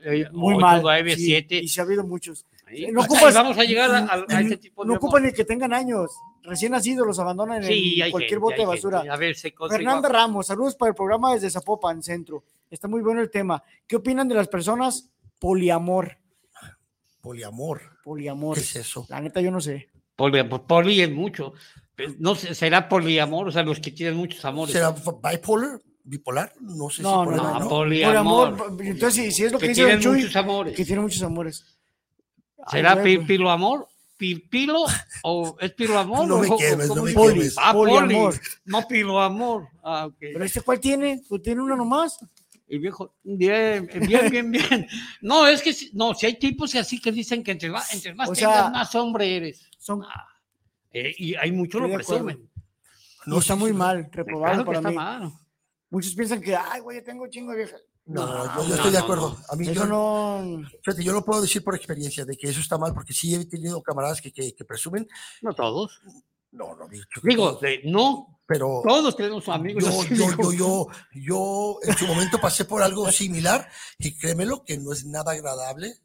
[0.05, 0.81] eh, muy ocho, mal.
[0.81, 1.57] nueve, sí, siete.
[1.57, 2.45] Y se ha habido muchos.
[2.67, 2.87] Ahí.
[2.91, 5.31] no Ahí ocupas- vamos a llegar a, a- a este tipo de No ocupan ni
[5.33, 6.11] que tengan años.
[6.43, 8.97] Recién nacidos los abandonan Sí, en cualquier gente, bote de basura.
[8.99, 9.13] gente.
[9.13, 12.43] A ver, se consigue- Fernanda Ramos, saludos para el programa desde Zapopan, Centro.
[12.69, 13.61] Está muy bueno el tema.
[13.87, 16.17] ¿Qué opinan de las personas poliamor?
[17.21, 18.55] Poliamor, Poliamor.
[18.55, 19.05] ¿qué es eso?
[19.09, 19.89] La neta, yo no sé.
[20.15, 21.53] Poli, pues, poli es mucho.
[21.95, 24.73] Pero No sé, será poliamor, o sea, los que tienen muchos amores.
[24.73, 24.91] ¿Será
[25.31, 25.81] bipolar?
[26.03, 26.53] ¿Bipolar?
[26.61, 27.59] No sé No, si no, no.
[27.61, 27.67] ¿no?
[27.69, 28.55] Poliamor.
[28.57, 28.81] Poliamor.
[28.85, 30.75] Entonces, si, si es lo que, que dice tienen Chuy, muchos amores.
[30.75, 31.74] que tiene muchos amores.
[32.71, 33.27] ¿Será güey, pi- pues.
[33.27, 33.87] pilo amor?
[34.17, 34.85] ¿Pi- ¿Pilo?
[35.23, 36.27] ¿O es pilo amor?
[36.27, 37.13] No o me co- quemes, no me?
[37.13, 37.55] Poli, quemes.
[37.59, 37.91] Ah, poli.
[37.91, 38.35] poliamor.
[38.65, 39.67] No pilo amor.
[39.83, 40.15] Ah, ok.
[40.19, 41.21] ¿Pero este cuál tiene?
[41.27, 42.17] ¿Pues tiene uno nomás?
[42.67, 44.87] El viejo, bien, bien, bien, bien.
[45.21, 48.15] No, es que, si- no, si hay tipos así que dicen que entre más, entre
[48.15, 49.69] más O tengas, sea, más hombre eres.
[49.77, 50.25] Son, Ah,
[50.91, 52.49] eh, y hay muchos lo presumen.
[53.27, 54.95] no, está muy mal, reprobable Claro para está mí.
[54.95, 55.31] mal.
[55.91, 57.81] Muchos piensan que, ay, güey, tengo chingo de viejas.
[58.07, 59.37] No, No, yo, yo no, estoy de no, acuerdo.
[59.49, 60.61] A mí Eso yo, no.
[60.83, 63.45] fíjate, yo lo puedo decir por experiencia de que eso está mal, porque sí he
[63.45, 65.07] tenido camaradas que, que, que presumen.
[65.41, 66.01] No todos.
[66.51, 66.87] No, no,
[67.23, 69.83] Digo, de- no, pero todos tenemos amigos.
[69.83, 74.63] yo, así, yo, yo, yo, yo en su momento pasé por algo similar y créemelo
[74.63, 75.95] que no es nada agradable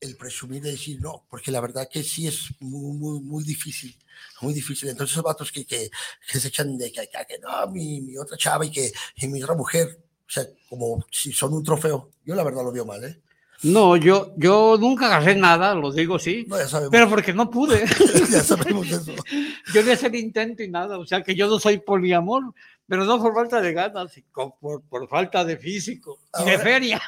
[0.00, 3.94] el presumir de decir no, porque la verdad que sí es muy, muy, muy difícil,
[4.40, 4.88] muy difícil.
[4.88, 5.90] Entonces esos vatos que, que,
[6.30, 9.28] que se echan de que, que, que no, mi, mi otra chava y que y
[9.28, 13.02] mi otra mujer, sea, como si son un trofeo, yo la verdad lo veo mal,
[13.04, 13.20] ¿eh?
[13.62, 17.50] No, yo, yo nunca agarré nada, lo digo sí, No, ya sabemos, pero porque no
[17.50, 17.84] pude.
[18.30, 19.12] ya sabemos eso.
[19.74, 22.54] yo le hice el intento y nada, o sea que yo no soy poliamor,
[22.86, 27.02] pero no por falta de ganas, por, por falta de físico de feria.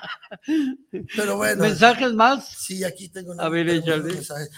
[1.16, 2.46] Pero bueno, ¿Mensajes más?
[2.48, 4.02] sí, aquí tengo A ver, tenemos échale.
[4.02, 4.48] un mensaje.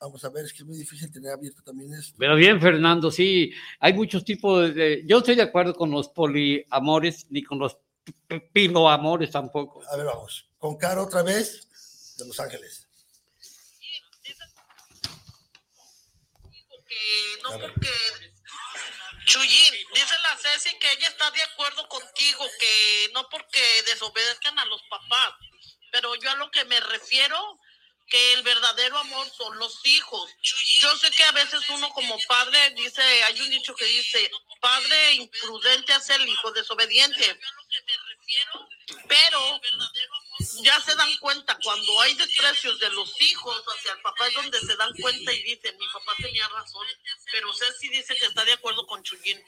[0.00, 2.14] Vamos a ver, es que es muy difícil tener abierto también esto.
[2.18, 5.02] Pero bien, Fernando, sí, hay muchos tipos de...
[5.06, 7.76] Yo estoy de acuerdo con los poliamores, ni con los
[8.52, 9.82] piloamores tampoco.
[9.90, 10.48] A ver, vamos.
[10.58, 12.86] Con Caro otra vez, de Los Ángeles.
[16.86, 17.90] Que no porque
[19.26, 24.64] Chuyín, dice la Ceci que ella está de acuerdo contigo, que no porque desobedezcan a
[24.64, 25.34] los papás,
[25.92, 27.36] pero yo a lo que me refiero,
[28.08, 30.30] que el verdadero amor son los hijos.
[30.80, 35.14] Yo sé que a veces uno como padre dice, hay un dicho que dice, padre
[35.14, 37.38] imprudente hace el hijo desobediente.
[39.08, 39.60] Pero
[40.62, 44.60] ya se dan cuenta, cuando hay desprecios de los hijos hacia el papá es donde
[44.60, 46.86] se dan cuenta y dicen, mi papá tenía razón.
[47.30, 49.42] Pero Ceci dice que está de acuerdo con Chuyín.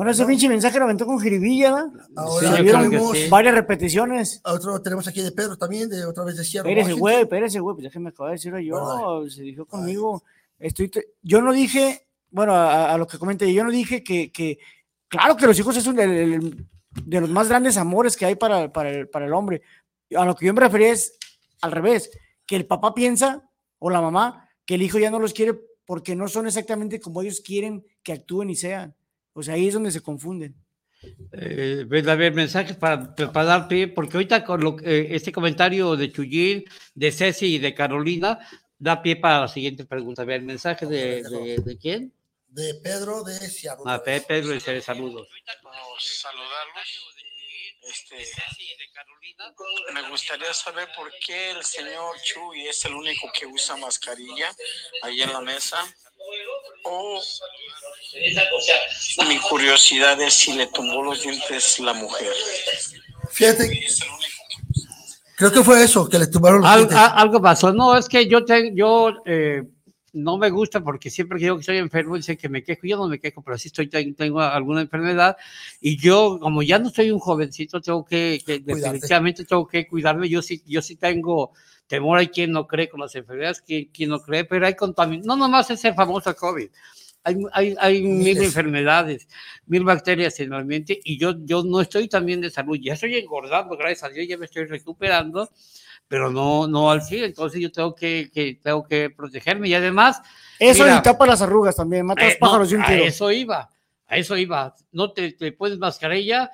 [0.00, 2.06] Bueno, ese pinche mensaje lo aventó con jiribilla, ¿verdad?
[2.16, 3.28] Ahora Sí, vieron que.
[3.28, 4.40] Varias repeticiones.
[4.44, 6.66] otro tenemos aquí de Pedro también, de otra vez de Sierra.
[6.70, 10.22] Espérese, güey, espérese, güey, pues déjeme acabar de decirlo yo, se dijo conmigo.
[10.58, 10.90] Estoy,
[11.22, 14.58] yo no dije, bueno, a, a lo que comenté, yo no dije que, que
[15.08, 16.66] claro que los hijos es un el- el-
[17.04, 19.60] de los más grandes amores que hay para, para, el, para el hombre.
[20.16, 21.12] A lo que yo me refería es
[21.60, 22.10] al revés,
[22.46, 26.16] que el papá piensa, o la mamá, que el hijo ya no los quiere porque
[26.16, 28.94] no son exactamente como ellos quieren que actúen y sean.
[29.32, 30.54] O sea, ahí es donde se confunden.
[31.32, 35.32] Eh, ves, a ver, mensajes para, para dar pie, porque ahorita con lo, eh, este
[35.32, 36.64] comentario de Chuyín,
[36.94, 38.38] de Ceci y de Carolina
[38.78, 40.22] da pie para la siguiente pregunta.
[40.22, 42.12] A ver, mensaje de, de, de quién?
[42.48, 43.84] De Pedro de Seattle.
[43.86, 45.28] A Pe- Pedro y Cere, saludos.
[45.62, 47.16] Vamos a saludarlos.
[47.82, 48.16] Este,
[49.94, 54.54] me gustaría saber por qué el señor Chuy es el único que usa mascarilla
[55.02, 55.78] ahí en la mesa.
[59.18, 62.28] O mi curiosidad es si le tumbó los dientes la mujer.
[63.30, 63.80] Fíjate,
[65.36, 66.96] creo que fue eso, que le tumbaron los Al- dientes.
[66.98, 67.72] a- algo pasó.
[67.72, 69.62] No, es que yo, te, yo eh,
[70.12, 72.80] no me gusta porque siempre que digo que estoy enfermo, dicen que me quejo.
[72.84, 75.36] Yo no me quejo, pero sí estoy, ten- tengo alguna enfermedad.
[75.80, 80.28] Y yo, como ya no soy un jovencito, tengo que, que definitivamente tengo que cuidarme.
[80.28, 81.52] Yo sí, yo sí tengo
[81.90, 82.18] temor.
[82.18, 85.26] Hay quien no cree con las enfermedades, quien, quien no cree, pero hay contaminación.
[85.26, 86.70] No nomás ese famoso COVID.
[87.22, 89.28] Hay, hay, hay mil enfermedades,
[89.66, 92.78] mil bacterias en el ambiente y yo, yo no estoy tan bien de salud.
[92.80, 95.50] Ya estoy engordando, gracias a Dios, ya me estoy recuperando
[96.10, 100.20] pero no, no al 100, entonces yo tengo que, que, tengo que protegerme y además...
[100.58, 102.82] Eso mira, y tapa las arrugas también, mata a los eh, no, pájaros de un
[102.82, 103.04] a tiro.
[103.04, 103.70] eso iba,
[104.08, 106.50] a eso iba, no te, te pones mascarilla,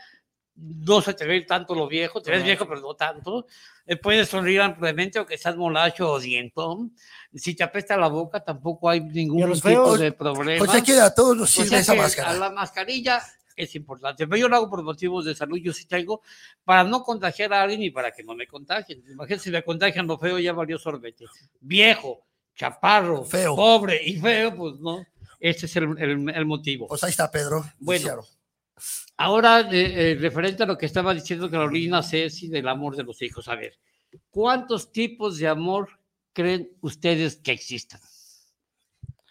[0.57, 3.47] no se te ve tanto lo viejo, te ves viejo pero no tanto,
[3.87, 6.95] eh, puedes sonreír ampliamente aunque seas molacho o dientón,
[7.35, 10.65] si te apesta la boca tampoco hay ningún tipo feos, de problema.
[10.65, 12.31] O sea que a todos nos sirve esa máscara.
[12.31, 13.23] A la mascarilla
[13.55, 16.23] es importante, pero yo lo hago por motivos de salud, yo sí tengo,
[16.65, 19.03] para no contagiar a alguien y para que no me contagien.
[19.11, 21.25] Imagínense, si me contagian lo feo, ya valió sorbete.
[21.61, 23.55] Viejo, chaparro, Feo.
[23.57, 25.05] pobre y feo, pues no.
[25.39, 26.87] Ese es el, el- el motivo.
[26.87, 27.65] Pues ahí está Pedro.
[27.79, 28.23] Bueno.
[29.19, 33.21] Ahora, eh, eh, referente a lo que estaba diciendo Carolina Ceci del amor de los
[33.23, 33.79] hijos, a ver,
[34.31, 35.89] ¿cuántos tipos de amor
[36.33, 38.01] creen ustedes que existan?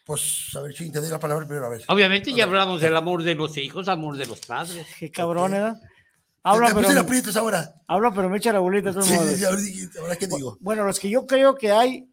[0.04, 1.84] Pues a ver si te doy la palabra primero, a ver.
[1.88, 4.86] Obviamente ya hablamos del amor de los hijos, amor de los padres.
[5.00, 5.52] Qué cabrón.
[5.52, 5.82] ¿verdad?
[6.43, 7.74] Habla, pero, en aprietos ahora.
[7.88, 9.30] habla, pero me echa la bolita de todos Sí, modos.
[9.32, 10.58] sí, sí, ahora, dije, ¿ahora qué digo?
[10.60, 12.08] Bueno, los que yo creo que hay,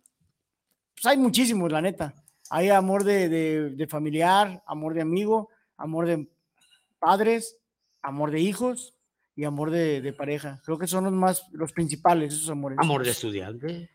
[0.94, 2.14] pues hay muchísimos, la neta.
[2.48, 6.26] Hay amor de, de- de familiar, amor de amigo, amor de
[6.98, 7.58] padres,
[8.02, 8.94] amor de hijos
[9.34, 10.60] y amor de, de pareja.
[10.64, 12.78] Creo que son los más, los principales, esos amores.
[12.80, 13.90] Amor de estudiante.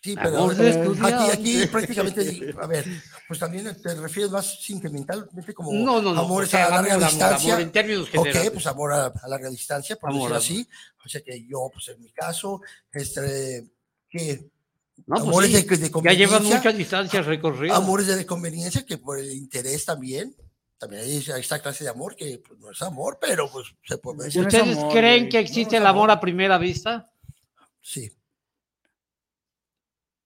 [0.00, 1.68] Sí, pero Amor de eh, aquí, aquí estudiante.
[1.68, 2.84] prácticamente, a ver,
[3.26, 6.20] pues también te refieres más sentimentalmente como No, no, no.
[6.20, 7.52] amores o sea, a larga amor, amor, distancia.
[7.54, 8.50] amor, en términos Ok, generales.
[8.52, 10.68] pues amor a, a larga distancia, por Amor, decirlo así.
[11.04, 12.60] O sea que yo, pues en mi caso,
[12.92, 13.72] este,
[14.08, 14.50] que
[14.98, 17.76] No, pues amores sí, de, de ya llevan conveniencia, muchas distancias recorridas.
[17.76, 20.32] amores de conveniencia, que por el interés también,
[20.78, 23.98] también hay esa- esta clase de amor que pues, no es amor, pero pues se
[23.98, 24.42] puede decir.
[24.42, 25.28] no es ¿Ustedes amor, creen güey.
[25.28, 26.18] que No, existe es el amor amor.
[26.18, 27.10] a primera vista?
[27.80, 28.10] Sí.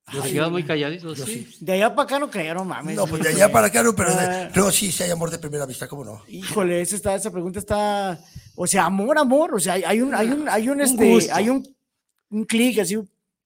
[0.05, 1.47] Ay, quedamos muy Yo sí.
[1.51, 1.65] sí.
[1.65, 2.97] De allá para acá no creo, no mames.
[2.97, 3.43] No, pues de güey.
[3.43, 4.51] allá para acá no, pero de- Ah.
[4.55, 6.23] no, sí, sí hay amor de primera vista, ¿cómo no?
[6.29, 8.21] Híjole, esa, está, esa pregunta está.
[8.55, 9.55] O sea, amor, amor.
[9.55, 11.35] O sea, hay, hay un, hay un, hay un, Un este, gusto.
[11.35, 11.77] hay un,
[12.31, 12.99] un clic así.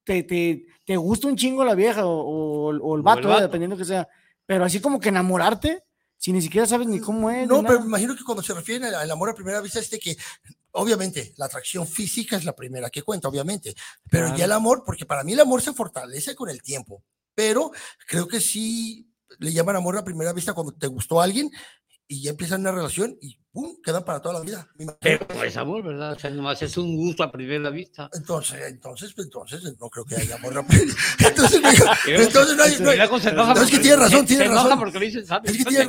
[0.03, 3.43] Te, te, te gusta un chingo la vieja o, o- o el vato, eh, vato.
[3.43, 4.09] dependiendo que sea.
[4.45, 5.85] Pero así como que enamorarte,
[6.19, 7.47] si ni siquiera sabes ni cómo es.
[7.47, 9.99] No, pero me imagino que cuando se refieren al, amor a primera vista es de
[9.99, 10.17] que,
[10.73, 13.75] obviamente, la atracción física es la primera que cuenta, obviamente,
[14.11, 14.39] pero Claro.
[14.39, 17.03] ya el amor, porque para mí el amor se fortalece con el tiempo,
[17.35, 17.71] pero
[18.07, 21.51] creo que sí le llaman amor a primera vista cuando te gustó alguien
[22.09, 23.75] y ya empiezan una relación y ¡pum!
[23.83, 24.69] quedan para toda la vida.
[25.01, 26.13] Pero es amor, ¿verdad?
[26.13, 28.11] O sea, nomás es un gusto a primera vista.
[28.13, 30.61] Entonces, entonces, entonces, no creo que haya amor a
[31.27, 31.69] Entonces, no,
[32.07, 34.79] entonces no hay, no hay- es que tiene razón, tiene razón.
[34.79, 35.51] porque le dicen, ¿sabes?
[35.53, 35.87] Es que tiene-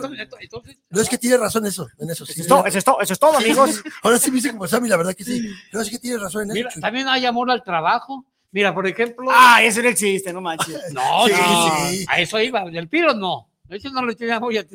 [0.89, 2.25] no es que tiene razón eso, en eso.
[2.25, 3.83] sí, Eso es todo, eso es todo, eso es todo, amigos.
[4.01, 5.49] Ahora sí me dice como Sammy, la verdad que sí.
[5.73, 6.69] No, es que tiene razón en eso.
[6.69, 8.25] Mira, también hay amor al trabajo.
[8.51, 9.27] Mira, por ejemplo.
[9.29, 10.79] Ah, eso no existe, no manches.
[10.93, 12.05] No, Sí, no, sí.
[12.07, 12.63] a eso iba.
[12.63, 13.49] El piro no.
[13.69, 14.65] Ese no lo amor, ya.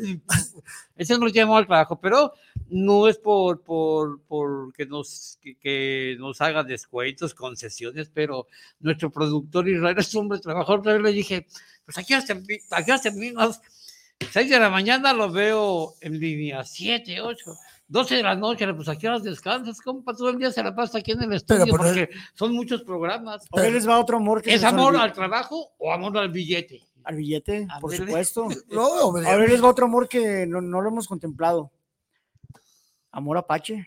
[0.97, 2.33] Ese no lo amor al trabajo, pero
[2.69, 8.47] no es por, por, por que, nos, que, que nos haga descuentos, concesiones, pero
[8.81, 11.01] nuestro productor Israel es un hombre trabajador.
[11.01, 11.47] Le dije,
[11.85, 12.35] pues aquí hasta,
[12.71, 13.61] aquí hasta terminas.
[14.31, 17.57] 6 de la mañana lo veo en línea, 7, 8,
[17.89, 20.99] 12 de la noche, pues aquí horas descansas, compa, todo el día se la pasa
[20.99, 23.45] aquí en el estudio, Pero, pero- porque son muchos programas.
[23.51, 26.83] Ahora les va otro amor que ¿Es amor al trabajo o amor al billete?
[27.05, 28.49] Al billete, por supuesto.
[28.69, 31.71] No, hombre, Ahora les va otro amor que no, no lo hemos contemplado.
[33.11, 33.87] Amor apache.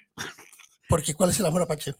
[0.88, 1.96] porque ¿cuál es el amor apache?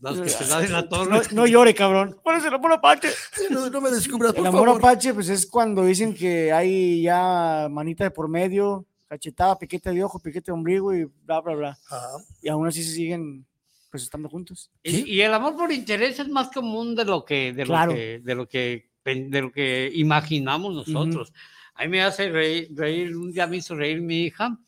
[0.00, 1.20] Las que se dan en la No, torre.
[1.32, 2.18] no llore, cabrón.
[2.24, 3.08] ¿Cuál es el amor apache?
[3.50, 4.80] No, no me descubras, por El amor favor.
[4.80, 10.02] apache, pues es cuando dicen que hay ya manita de por medio, cachetada, piquete de
[10.02, 11.78] ojo, piquete de ombligo y bla, bla, bla.
[11.88, 12.08] Ajá.
[12.42, 13.46] Y aún así se siguen,
[13.92, 14.70] pues estando juntos.
[14.82, 17.92] Y, y el amor por interés es más común de lo que, de Claro.
[17.92, 21.32] lo que, de lo que, pen- de lo que imaginamos nosotros.
[21.74, 24.58] A mí me hace reír, reír, un día me hizo reír mi hija.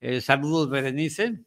[0.00, 1.40] eh, saludos, Berenice.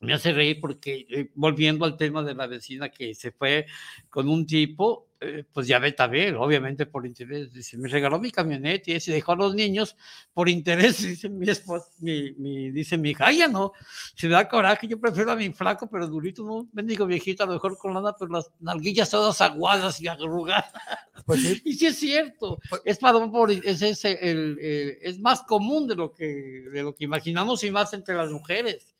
[0.00, 3.66] Me hace reír porque, eh, volviendo al tema de la vecina que se fue
[4.08, 7.52] con un tipo, eh, pues ya ve también, obviamente por interés.
[7.52, 9.96] Dice, me regaló mi camioneta y se dejó a los niños
[10.32, 10.98] por interés.
[11.02, 13.72] Dice mi esposa, mi, mi- dice mi hija, "Ay, ya no,
[14.14, 17.46] si me da coraje, yo prefiero a mi flaco, pero durito, no, bendigo viejito, a
[17.46, 20.70] lo mejor con lana, pero las nalguillas todas aguadas y arrugadas.
[21.26, 21.62] Pues sí.
[21.64, 25.86] Y sí es cierto, Pues- es, para, por, es, ese el, eh, es más común
[25.88, 26.24] de lo, que,
[26.72, 28.94] de lo que imaginamos y más entre las mujeres.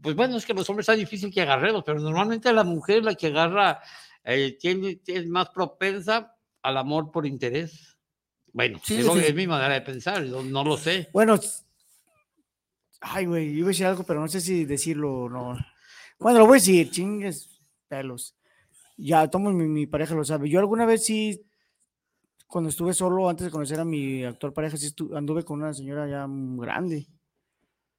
[0.00, 3.04] Pues bueno, es que los hombres es difícil que agarremos, pero normalmente la mujer es
[3.04, 3.80] la que agarra,
[4.24, 7.96] eh, tiene, es más propensa al amor por interés.
[8.52, 9.18] Bueno, Sí, es, sí.
[9.18, 11.08] es mi manera de pensar, yo no lo sé.
[11.12, 11.38] Bueno,
[13.00, 15.56] ay, güey, iba a decir algo, pero no sé si decirlo o no.
[16.18, 17.48] Bueno, lo voy a decir, chingues,
[17.88, 18.36] pelos.
[18.96, 20.48] Ya, tomo mi, mi pareja lo sabe.
[20.48, 21.42] Yo alguna vez sí,
[22.46, 26.06] cuando estuve solo, antes de conocer a mi actual pareja, sí anduve con una señora
[26.08, 27.08] ya grande.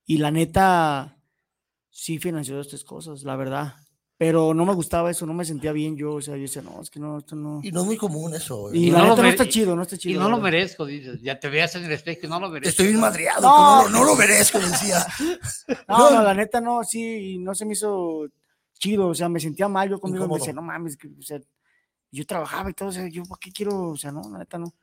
[0.05, 1.17] Y la neta,
[1.89, 3.75] sí financió estas cosas, la verdad.
[4.17, 6.13] Pero no me gustaba eso, no me sentía bien yo.
[6.13, 7.59] O sea, yo decía, no, es que no, esto no.
[7.63, 8.73] Y no es muy común eso.
[8.73, 10.15] Y Y la no lo neta no está chido, no está chido.
[10.15, 11.19] Y no lo merezco, dices.
[11.21, 12.69] Ya te veas en el espejo y no lo merezco.
[12.69, 13.83] Estoy bien madreado, No.
[13.83, 15.05] no, no, lo merezco, decía.
[15.87, 18.25] No, no, la neta no, sí, y no se me hizo
[18.79, 21.39] chido, o sea, me sentía mal yo conmigo, me decía, no mames, que, o sea,
[22.11, 23.89] yo trabajaba y todo, o sea, yo, ¿para qué quiero?
[23.89, 24.73] O sea, no, la neta no.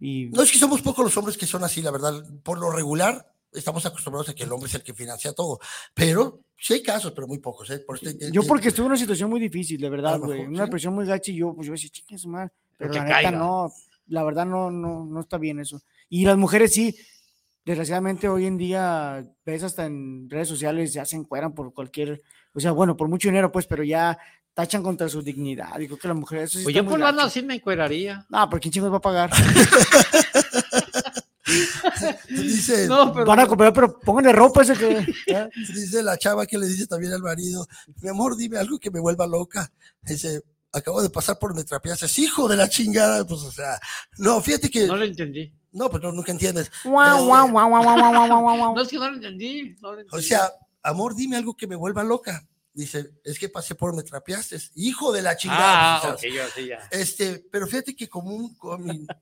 [0.00, 2.24] Y No es que somos pocos los hombres que son así, la verdad.
[2.42, 5.58] Por lo regular, estamos acostumbrados a que el hombre es el que financia todo.
[5.94, 7.70] Pero sí hay casos, pero muy pocos.
[7.70, 7.78] ¿eh?
[7.80, 10.64] Por eso yo porque estuve en una situación muy difícil, de verdad, lo güey, una
[10.64, 10.70] sí.
[10.70, 13.14] presión muy gacha y yo, pues yo decía, chingue su madre, pero que la neta
[13.22, 13.30] caiga.
[13.30, 13.72] no,
[14.08, 15.80] la verdad no, no, no está bien eso.
[16.08, 16.96] Y las mujeres sí,
[17.64, 22.60] desgraciadamente hoy en día, ves hasta en redes sociales, ya se encueran por cualquier, o
[22.60, 24.18] sea, bueno, por mucho dinero, pues, pero ya
[24.54, 25.74] tachan contra su dignidad.
[25.76, 27.20] Creo que la mujer, eso sí Pues está yo por gacho.
[27.20, 28.26] así me encueraría.
[28.28, 29.30] No, pero ¿quién chingos va a pagar?
[32.28, 33.26] dice, no, pero...
[33.26, 35.06] van a comprar, pero pónganle ropa ese que...
[35.74, 37.66] Dice la chava que le dice también al marido,
[38.02, 39.70] mi amor, dime algo que me vuelva loca.
[40.02, 43.24] Dice, acabo de pasar por mi trapeaces, hijo de la chingada.
[43.26, 43.78] Pues, o sea,
[44.18, 44.86] no, fíjate que...
[44.86, 45.52] No lo entendí.
[45.72, 46.70] No, pues, pero nunca entiendes.
[48.74, 49.76] no, es que no lo entendí.
[49.80, 50.16] No lo entendí.
[50.16, 50.50] O sea,
[50.82, 52.46] amor, dime algo que me vuelva loca.
[52.72, 55.96] Dice, es que pasé por me trapeaste, hijo de la chingada.
[55.96, 56.78] Ah, yo sí, ya.
[56.92, 58.56] Este, pero fíjate que común,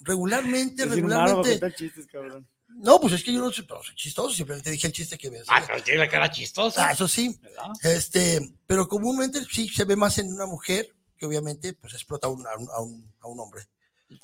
[0.01, 1.51] regularmente, regularmente.
[1.53, 2.47] contar chistes, cabrón.
[2.69, 5.31] No, pues es que yo no soy, no soy chistoso, simplemente dije el chiste que
[5.31, 6.89] me Ah, pero tiene la cara chistosa.
[6.89, 7.39] Ah, eso sí.
[7.41, 7.71] ¿verdad?
[7.83, 12.31] Este, pero comúnmente sí se ve más en una mujer que obviamente pues explota a
[12.31, 13.63] un, a un, a un- a un hombre.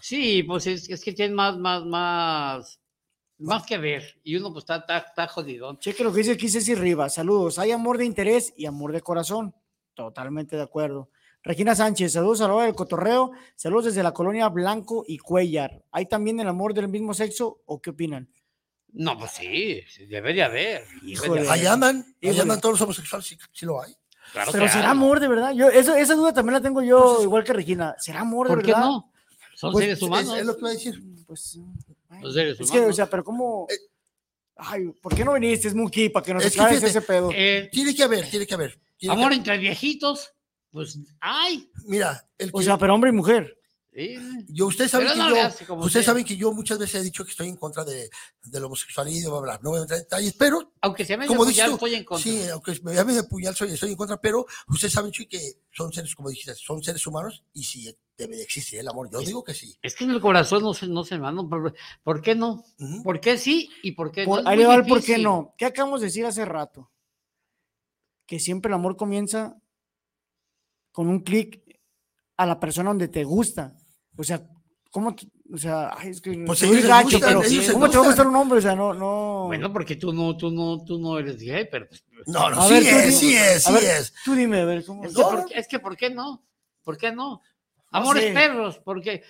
[0.03, 2.81] Sí, pues es, es que tiene más, más, más,
[3.43, 4.19] más que ver.
[4.25, 5.79] Y uno pues está, está, está jodidón.
[5.79, 7.15] Cheque lo que dice aquí Ceci Rivas.
[7.15, 7.59] Saludos.
[7.59, 9.55] Hay amor de interés y amor de corazón.
[9.95, 11.11] Totalmente de acuerdo.
[11.45, 15.83] Regina Sánchez, saludos a la hora del cotorreo, saludos desde la colonia Blanco y Cuellar.
[15.91, 18.29] ¿Hay también el amor del mismo sexo o qué opinan?
[18.93, 20.85] No, pues sí, debe de haber.
[21.05, 21.49] Híjole.
[21.51, 22.43] Ahí andan, ahí Híjole.
[22.43, 23.93] andan todos los homosexuales, sí, sí lo hay.
[24.33, 24.91] Claro Pero será hay.
[24.93, 25.53] amor de verdad.
[25.53, 27.97] Yo, eso- esa duda también la tengo yo, igual que Regina.
[27.99, 28.87] ¿Será amor de ¿Por qué verdad?
[28.87, 29.11] no?
[29.57, 30.39] Son Pues, seres Es, humanos.
[30.39, 31.03] es lo que iba a decir.
[31.27, 31.59] Pues,
[32.21, 32.97] Los seres es que, o humanos.
[32.97, 33.67] sea, pero ¿cómo?
[34.57, 37.31] Ay, ¿por qué no viniste, Smokey, para que nos Es que fíjate, ese pedo?
[37.35, 38.73] Eh, Tiene que haber, tiene que haber.
[38.99, 39.39] tiene que amor haber.
[39.39, 40.33] entre viejitos,
[40.71, 41.71] pues ay.
[41.87, 43.59] Mira, el O que- sea, pero hombre y mujer.
[43.95, 44.17] Sí.
[44.49, 47.31] yo, ustedes saben que no yo, ustedes saben que yo muchas veces he dicho que
[47.31, 48.09] estoy en contra de,
[48.45, 51.49] del homosexualismo, bla, bla, no voy a entrar en detalles, pero Aunque se me como
[51.51, 52.23] ya tú, estoy en contra.
[52.23, 55.41] sí, aunque me llame de puñal, soy, estoy en contra, pero ustedes saben, Chuy, que
[55.71, 59.11] son seres, como dijiste, son seres humanos y sí debe de existir el amor.
[59.11, 59.77] Yo digo que sí.
[59.83, 61.43] Es que en el corazón no se, no se manda.
[61.49, 62.65] ¿Por, por qué no?
[63.03, 64.49] ¿Por qué sí y por qué Por- no?
[64.49, 65.55] Ahí va el por qué no.
[65.57, 66.91] ¿Qué acabamos de decir hace rato?
[68.27, 69.57] Que siempre el amor comienza
[70.93, 71.63] con un clic
[72.37, 73.77] a la persona donde te gusta.
[74.17, 74.43] O sea,
[74.91, 75.15] ¿cómo?
[75.53, 78.05] O sea, ay, es que Pues soy ellos gacho, gustan, pero ellos ¿cómo te va
[78.05, 78.59] a gustar un hombre?
[78.59, 79.45] O sea, no, no.
[79.47, 82.69] Bueno, porque tú no, tú no, tú no eres gay, pero pues, No, no, A
[82.69, 84.15] sí ver, es, sí es, sí ver, es.
[84.25, 85.05] Tú dime, a ver, ¿cómo?
[85.05, 86.43] Es que, por, es que, ¿por qué no?
[86.83, 87.43] ¿Por qué no?
[87.91, 88.33] Amores sé.
[88.33, 89.23] perros, porque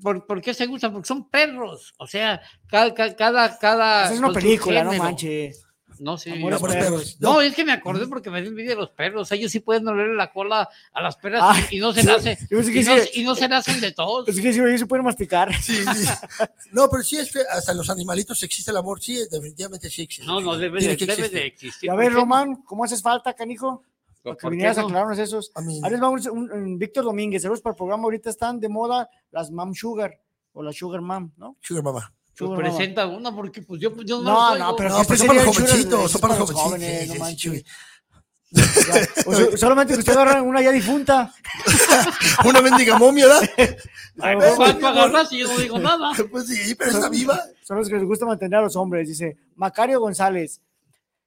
[0.00, 0.92] por, ¿por qué se gustan?
[0.92, 1.94] Porque son perros.
[1.98, 5.63] O sea, cada, cada, cada, es una película, no manches.
[5.98, 6.30] No, sí.
[6.30, 7.16] Perros.
[7.20, 9.30] No, No, es que me acordé porque me dio envidia de los perros.
[9.32, 12.54] Ellos sí pueden olerle la cola a las perras Ay, y no se pensé que
[12.54, 13.10] Y no, sí.
[13.14, 14.28] y no se le hacen de todos.
[14.28, 15.54] Es que si ellos se pueden masticar.
[15.62, 16.08] sí, sí.
[16.72, 20.26] No, pero sí es que hasta los animalitos existe el amor, sí, definitivamente sí existe.
[20.26, 21.30] No, no, debe, de, debe existir.
[21.30, 21.86] de existir.
[21.88, 22.12] Y a ver.
[22.12, 23.82] Román, ¿cómo haces falta, canijo?
[24.22, 24.86] Para que ¿Por qué vinieras a no?
[24.88, 25.50] aclararnos esos.
[25.54, 28.04] A mí- vamos, un, un Víctor Domínguez, saludos para el programa.
[28.04, 30.18] Ahorita están de moda las Mam Sugar
[30.54, 31.56] o la Sugar Mam, ¿no?
[31.60, 32.12] Sugar Mama.
[32.36, 35.18] Pues presenta una porque pues yo, yo no, No, los no, pero No, este pero
[35.18, 37.52] son para los ese son para para los los jóvenes, sí, no sí, manches.
[37.52, 37.64] Chuy.
[38.54, 41.32] Ya, o sea, solamente que usted agarra una ya difunta.
[42.44, 43.50] Una mendiga momia, ¿verdad?
[43.56, 46.12] Pues, mejor ¿cuál para agarrar si yo no digo nada?
[46.30, 47.40] Pues sí, pero está viva.
[47.62, 50.60] Son los que les gusta mantener a los hombres, dice Macario González.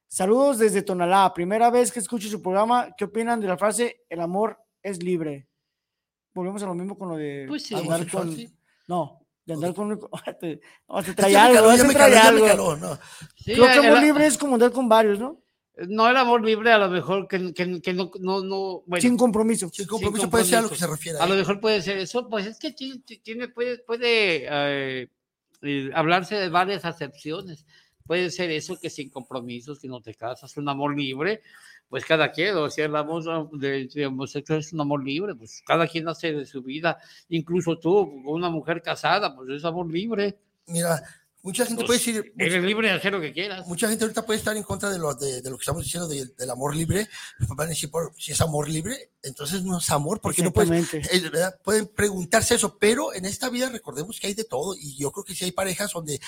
[0.07, 1.33] Saludos desde Tonalá.
[1.33, 2.89] Primera vez que escucho su programa.
[2.97, 5.47] ¿Qué opinan de la frase el amor es libre?
[6.33, 7.75] Volvemos a lo mismo con lo de Pues sí.
[7.75, 8.33] andar con.
[8.33, 8.49] sí.
[8.87, 9.99] No, de andar con.
[10.39, 12.45] Te, no, te Ya trae algo, caló, me trae caló, algo.
[12.47, 12.95] caló, no.
[13.37, 15.41] Sí, Creo que el- amor libre es como andar con varios, ¿no?
[15.87, 19.15] No, el amor libre a lo mejor que, que, que no, no, no, bueno, Sin
[19.15, 19.69] compromiso.
[19.71, 21.19] Sin compromiso puede ser a lo que se refiere.
[21.19, 25.07] a lo mejor puede ser eso, pues es que tiene, tiene- puede, puede eh,
[25.61, 27.65] eh, hablarse de varias acepciones.
[28.07, 31.41] Puede ser eso que sin compromisos, que no te casas, un amor libre,
[31.89, 35.61] pues cada quien, o sea, el amor de, de homosexual es un amor libre, pues
[35.65, 36.97] cada quien hace de su vida,
[37.29, 40.37] incluso tú, una mujer casada, pues es amor libre,
[40.69, 41.01] Mira,
[41.43, 43.65] mucha gente Pues, puede decir, eres libre de hacer lo que quieras.
[43.67, 46.09] mucha gente ahorita puede estar en contra de lo, de, de lo que estamos diciendo
[46.09, 47.07] de- del amor libre.
[47.55, 50.93] Van a decir, por, si es amor libre, entonces no es amor, porque no puedes,
[50.93, 51.57] eh, ¿verdad?
[51.63, 55.23] Pueden preguntarse eso, pero en esta vida recordemos que hay de todo y yo creo
[55.23, 56.19] que sí hay parejas donde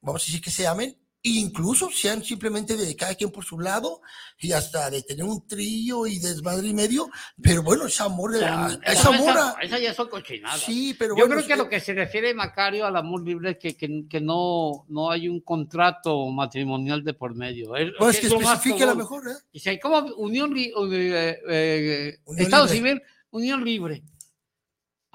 [0.00, 0.96] vamos a decir que se amen,
[1.30, 4.02] incluso sean simplemente de cada quien por su lado
[4.38, 7.08] y hasta de tener un trillo y desmadre y medio,
[7.42, 9.30] pero bueno, es amor, de la- es Esa- amor.
[9.62, 10.60] esa- a- ya son cochinadas.
[10.60, 13.52] Sí, pero Yo bueno, creo que a lo que se refiere Macario al amor libre
[13.52, 17.74] es que, que, que no, no hay un contrato matrimonial de por medio.
[17.74, 18.98] Es, Pues que es especifique a lo común.
[18.98, 19.34] mejor, ¿eh?
[19.52, 22.76] Dice, ¿cómo unión, li- eh, eh, Unión Estado libre.
[22.78, 24.02] civil, unión libre?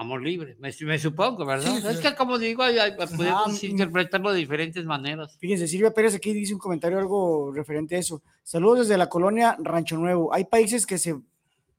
[0.01, 1.77] Amor libre, me, me supongo, ¿verdad?
[1.81, 5.35] Sí, es que como digo, hay- hay- podemos interpretarlo de diferentes maneras.
[5.39, 8.21] Fíjense, Silvia Pérez aquí dice un comentario algo referente a eso.
[8.41, 10.33] Saludos desde la colonia Rancho Nuevo.
[10.33, 11.17] Hay países que se,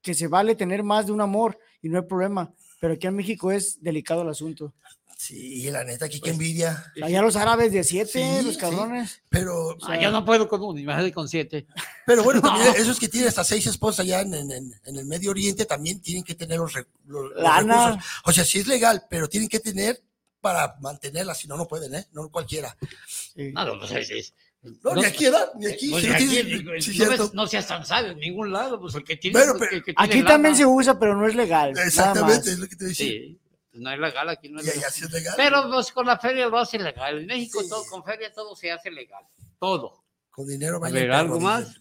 [0.03, 3.17] que se vale tener más de un amor y no hay problema, pero aquí en
[3.17, 4.75] México es delicado el asunto.
[5.23, 6.93] Sí, la neta, aquí Pues, qué envidia.
[7.03, 8.61] Allá los árabes de siete, Sí, los sí.
[8.61, 9.21] cabrones.
[9.29, 11.67] Pero, Ah, yo no puedo con uno, imagínate con siete.
[12.07, 12.41] pero bueno,
[12.73, 15.67] también esos que tienen hasta seis esposas allá en, en- en- en el Medio Oriente
[15.67, 17.99] también tienen que tener los, recursos.
[18.25, 20.01] O sea, sí es legal, pero tienen que tener
[20.41, 22.07] para mantenerla, si no, no pueden, ¿eh?
[22.13, 22.75] No cualquiera.
[23.07, 23.53] Sí.
[23.53, 25.51] No, no, pues es- es- No, no- ni aquí, ¿verdad?
[25.59, 25.91] Ni aquí.
[25.91, 28.51] pues sí, de aquí, tiene- pues, sí, no, ves- no seas tan sabio en ningún
[28.53, 29.39] lado, pues el que tiene.
[29.39, 31.73] Bueno, pues, pero que- que tiene Aquí también se usa, pero no es legal.
[31.75, 32.47] nada Exactamente, más.
[32.47, 33.07] es lo que te decía.
[33.07, 33.39] Sí,
[33.73, 34.85] no es legal, aquí no es Y legal.
[34.85, 35.35] allá sí es legal.
[35.37, 37.19] Pero pues con la feria lo hace legal.
[37.21, 37.69] En México Sí.
[37.69, 39.25] todo, con feria todo se hace legal.
[39.59, 40.05] Todo.
[40.31, 41.45] Con dinero A baila ver, ¿algo dicen.
[41.49, 41.75] más?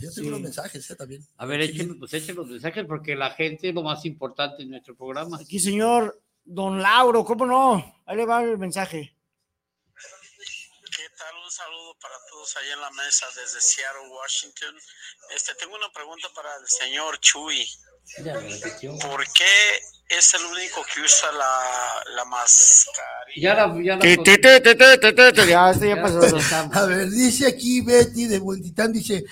[0.00, 0.28] Yo tengo Sí.
[0.28, 0.96] unos mensajes, ¿eh?
[0.96, 1.26] También.
[1.36, 1.70] A ver, Sí.
[1.70, 5.38] échenme, pues échen los mensajes porque la gente es lo más importante en nuestro programa.
[5.40, 8.02] Aquí, señor Don Lauro, ¿cómo no?
[8.06, 9.16] Ahí le va el mensaje.
[10.96, 11.34] ¿Qué tal?
[11.44, 14.76] Un saludo para todos allá en la mesa desde Seattle, Washington.
[15.34, 17.64] Este, tengo una pregunta para el señor Chuy.
[18.24, 18.98] Ya me repitió.
[18.98, 19.44] ¿Por qué
[20.08, 23.36] es el único que usa la, la mascarilla?
[23.36, 24.00] Ya la, ya la
[25.46, 26.20] Ya, este ya pasó.
[26.72, 29.24] A ver, dice aquí Betty de Buentitán, dice,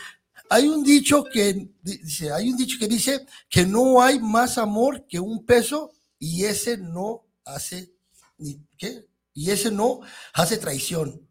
[0.48, 5.06] hay un dicho que dice, hay un dicho que dice que no hay más amor
[5.08, 7.92] que un peso y ese no hace
[8.38, 9.04] ni qué
[9.34, 10.00] y ese no
[10.34, 11.26] hace traición.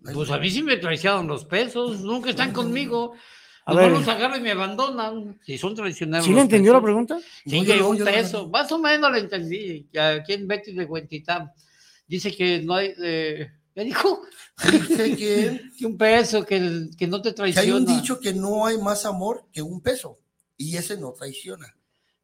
[0.00, 3.14] Pues a mí sí me traicionan los pesos, nunca están conmigo.
[3.68, 3.92] A Los ver.
[3.92, 5.38] los agarran y me abandonan.
[5.44, 6.24] Si son traicioneros.
[6.24, 7.18] ¿Sí le entendió la pregunta?
[7.44, 8.42] Sí, No, que yo no, un yo no, peso.
[8.44, 8.48] no.
[8.48, 9.86] Más o menos le entendí.
[9.98, 11.52] Aquí en Betty de Huentitán
[12.06, 12.94] dice que no hay.
[13.02, 14.22] Eh, ¿Qué dijo?
[14.72, 17.76] Dice que, Que un peso, que, que no te que hay traiciona.
[17.76, 20.18] un dicho que no hay más amor que un peso
[20.56, 21.66] y ese no traiciona.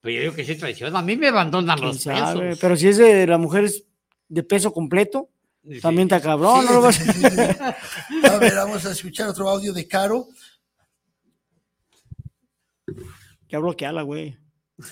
[0.00, 0.98] Pero yo digo que sí traiciona.
[0.98, 2.40] A mí me abandonan ¿Quién los sabe?
[2.40, 2.58] pesos.
[2.60, 3.84] Pero si es de la mujer es
[4.28, 5.28] de peso completo,
[5.66, 5.80] Sí.
[5.80, 6.66] también está cabrón.
[6.66, 7.02] Sí, ¿no sí.
[8.28, 10.28] A ver, vamos a escuchar otro audio de Caro.
[13.54, 14.36] Ya bloqueala, güey.
[14.78, 14.86] yo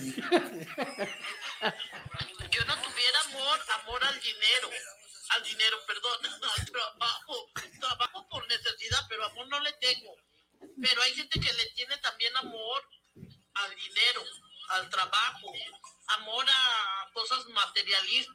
[2.64, 4.70] no tuviera amor, amor al dinero,
[5.30, 6.18] al dinero, perdón,
[6.58, 7.50] al trabajo,
[7.80, 10.14] trabajo por necesidad, pero amor no le tengo.
[10.80, 12.82] Pero hay gente que le tiene también amor
[13.54, 14.22] al dinero,
[14.68, 15.52] al trabajo,
[16.18, 18.28] amor a cosas materialis-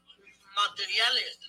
[0.55, 1.39] materiales.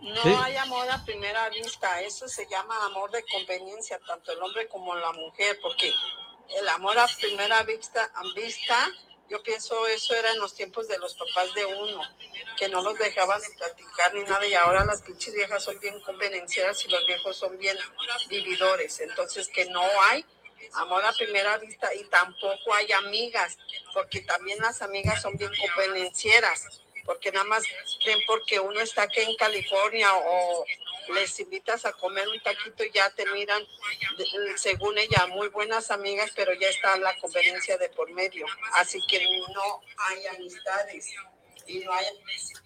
[0.00, 0.34] No Sí.
[0.42, 4.96] hay amor a primera vista, eso se llama amor de conveniencia, tanto el hombre como
[4.96, 5.94] la mujer, porque
[6.48, 8.90] el amor a primera vista, a vista,
[9.28, 12.02] yo pienso eso era en los tiempos de los papás de uno,
[12.58, 15.98] que no los dejaban ni platicar ni nada, y ahora las pinches viejas son bien
[16.00, 17.78] convenencieras y los viejos son bien
[18.28, 20.24] vividores, entonces que no hay
[20.74, 23.56] amor a primera vista y tampoco hay amigas,
[23.92, 27.64] porque también las amigas son bien convenencieras, porque nada más
[28.02, 30.64] creen porque uno está aquí en California o
[31.14, 33.62] les invitas a comer un taquito y ya te miran,
[34.18, 38.46] de- según ella, muy buenas amigas, pero ya está la conveniencia de por medio.
[38.74, 39.20] Así que
[39.54, 41.10] no hay amistades
[41.66, 42.04] y no hay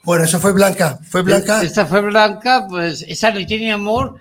[0.02, 0.98] Bueno, eso fue Blanca.
[1.10, 1.62] Fue Blanca.
[1.62, 4.20] Esta fue Blanca, pues esa le tiene amor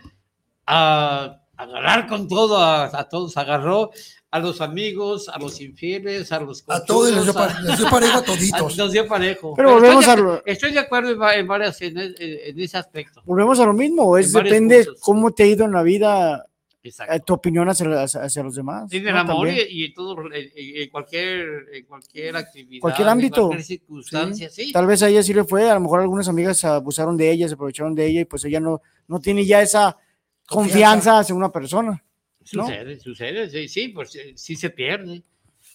[0.65, 3.91] a a agarrar con todo, a, a todos, agarró
[4.31, 7.77] a los amigos, a los infieles, a los A todos les dio, conchudos, pa- les
[7.77, 8.73] dio parejo a toditos.
[8.73, 9.53] a- nos dio parejo.
[9.55, 12.59] Pero volvemos estoy, a lo- estoy de acuerdo en, va- en varias en, en- en
[12.59, 13.21] ese aspecto.
[13.25, 15.01] Volvemos a lo mismo, es En depende puntos.
[15.01, 16.45] cómo te ha ido en la vida,
[16.83, 17.13] Exacto.
[17.13, 18.89] eh, tu opinión hacia, hacia- los demás.
[18.91, 19.21] Sí, del ¿no?
[19.21, 23.47] amor y, en todo, en, en- en cualquier, en cualquier actividad, Cualquier en ámbito.
[23.47, 24.73] cualquier circunstancia, sí.
[24.73, 27.47] Tal vez a ella sí le fue, a lo mejor algunas amigas abusaron de ella,
[27.47, 29.95] se aprovecharon de ella y pues ella no, no tiene ya esa
[30.45, 30.45] Confianza.
[30.47, 32.01] confianza hacia una persona.
[32.53, 32.63] ¿No?
[32.65, 35.23] Sucede, sucede, sí, sí, pues eh, sí se pierde.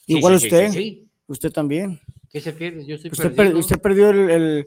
[0.06, 2.00] Igual sí, usted, sí, usted también.
[2.30, 2.84] ¿Qué se pierde?
[2.86, 4.66] Yo estoy Usted, per- usted perdió el- el-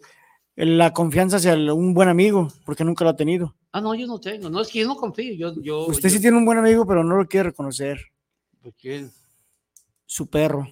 [0.55, 3.55] el- la confianza hacia un buen amigo, porque nunca lo ha tenido.
[3.71, 4.49] Ah, no, yo no tengo.
[4.49, 5.33] No, es que yo no confío.
[5.33, 7.99] Yo, yo, Usted yo- sí tiene un buen amigo, pero no lo quiere reconocer.
[8.61, 9.09] ¿Por quién?
[10.05, 10.67] Su perro.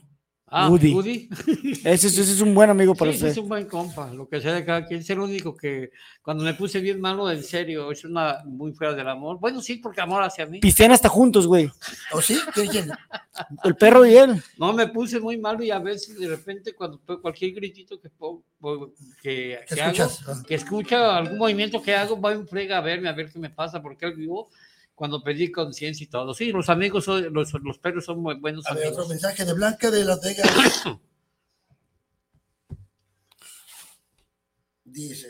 [0.53, 0.93] Ah, Woody.
[0.93, 1.29] Woody.
[1.85, 3.37] Ese, es- ese es un buen amigo para Sí, ese usted.
[3.39, 4.99] es un buen compa, lo que sea de cada quien.
[4.99, 5.91] Es el único que
[6.21, 9.39] cuando me puse bien malo, en serio, es una muy fuera del amor.
[9.39, 10.59] Bueno, sí, porque amor hacia mí.
[10.59, 11.71] Pistean hasta juntos, güey.
[12.11, 12.37] ¿O sí?
[12.53, 12.91] ¿Qué quieren?
[13.63, 14.43] El perro y él.
[14.57, 18.43] No, me puse muy malo y a veces de repente cuando cualquier gritito que pongo,
[19.23, 20.09] que, ¿Qué que hago,
[20.45, 23.49] que escucha algún movimiento que hago, va en frega a verme, a ver qué me
[23.51, 24.49] pasa, porque él vivo
[25.01, 26.31] cuando pedí conciencia y todo.
[26.35, 29.09] Sí, los amigos, son, los, los perros son muy buenos A ver, otro amigos.
[29.09, 30.47] mensaje de Blanca de Las Vegas.
[34.83, 35.27] Dice,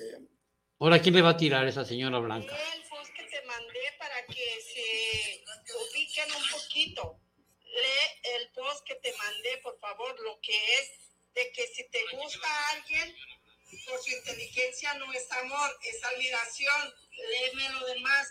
[0.77, 2.53] Ahora, ¿quién le va a tirar a esa señora Blanca?
[2.75, 4.43] el post que te mandé para que
[4.73, 5.41] se
[5.73, 7.21] ubiquen un poquito.
[7.63, 10.51] Lee el post que te mandé, por favor, lo que
[10.81, 10.91] es
[11.33, 13.15] de que si te gusta a alguien,
[13.87, 16.93] por su inteligencia no es amor, es admiración.
[17.29, 18.27] Léeme lo demás.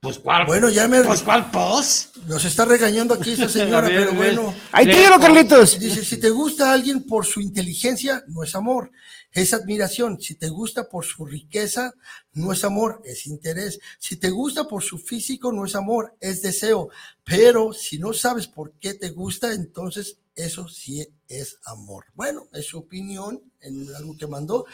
[0.00, 0.46] Pues, ¿cuál?
[0.46, 2.16] bueno, ya me Pues, ¿cuál post?
[2.28, 4.54] nos está regañando aquí esa señora, A ver, pero a bueno.
[4.70, 5.78] Ahí Le- tíralo, Carlitos.
[5.78, 8.92] Dice, si te gusta alguien por su inteligencia, no es amor,
[9.32, 10.20] es admiración.
[10.20, 11.92] Si te gusta por su riqueza,
[12.34, 13.80] no es amor, es interés.
[13.98, 16.90] Si te gusta por su físico, no es amor, es deseo.
[17.24, 22.04] Pero si no sabes por qué te gusta, entonces eso sí es amor.
[22.14, 24.66] Bueno, es su opinión en algo que mandó,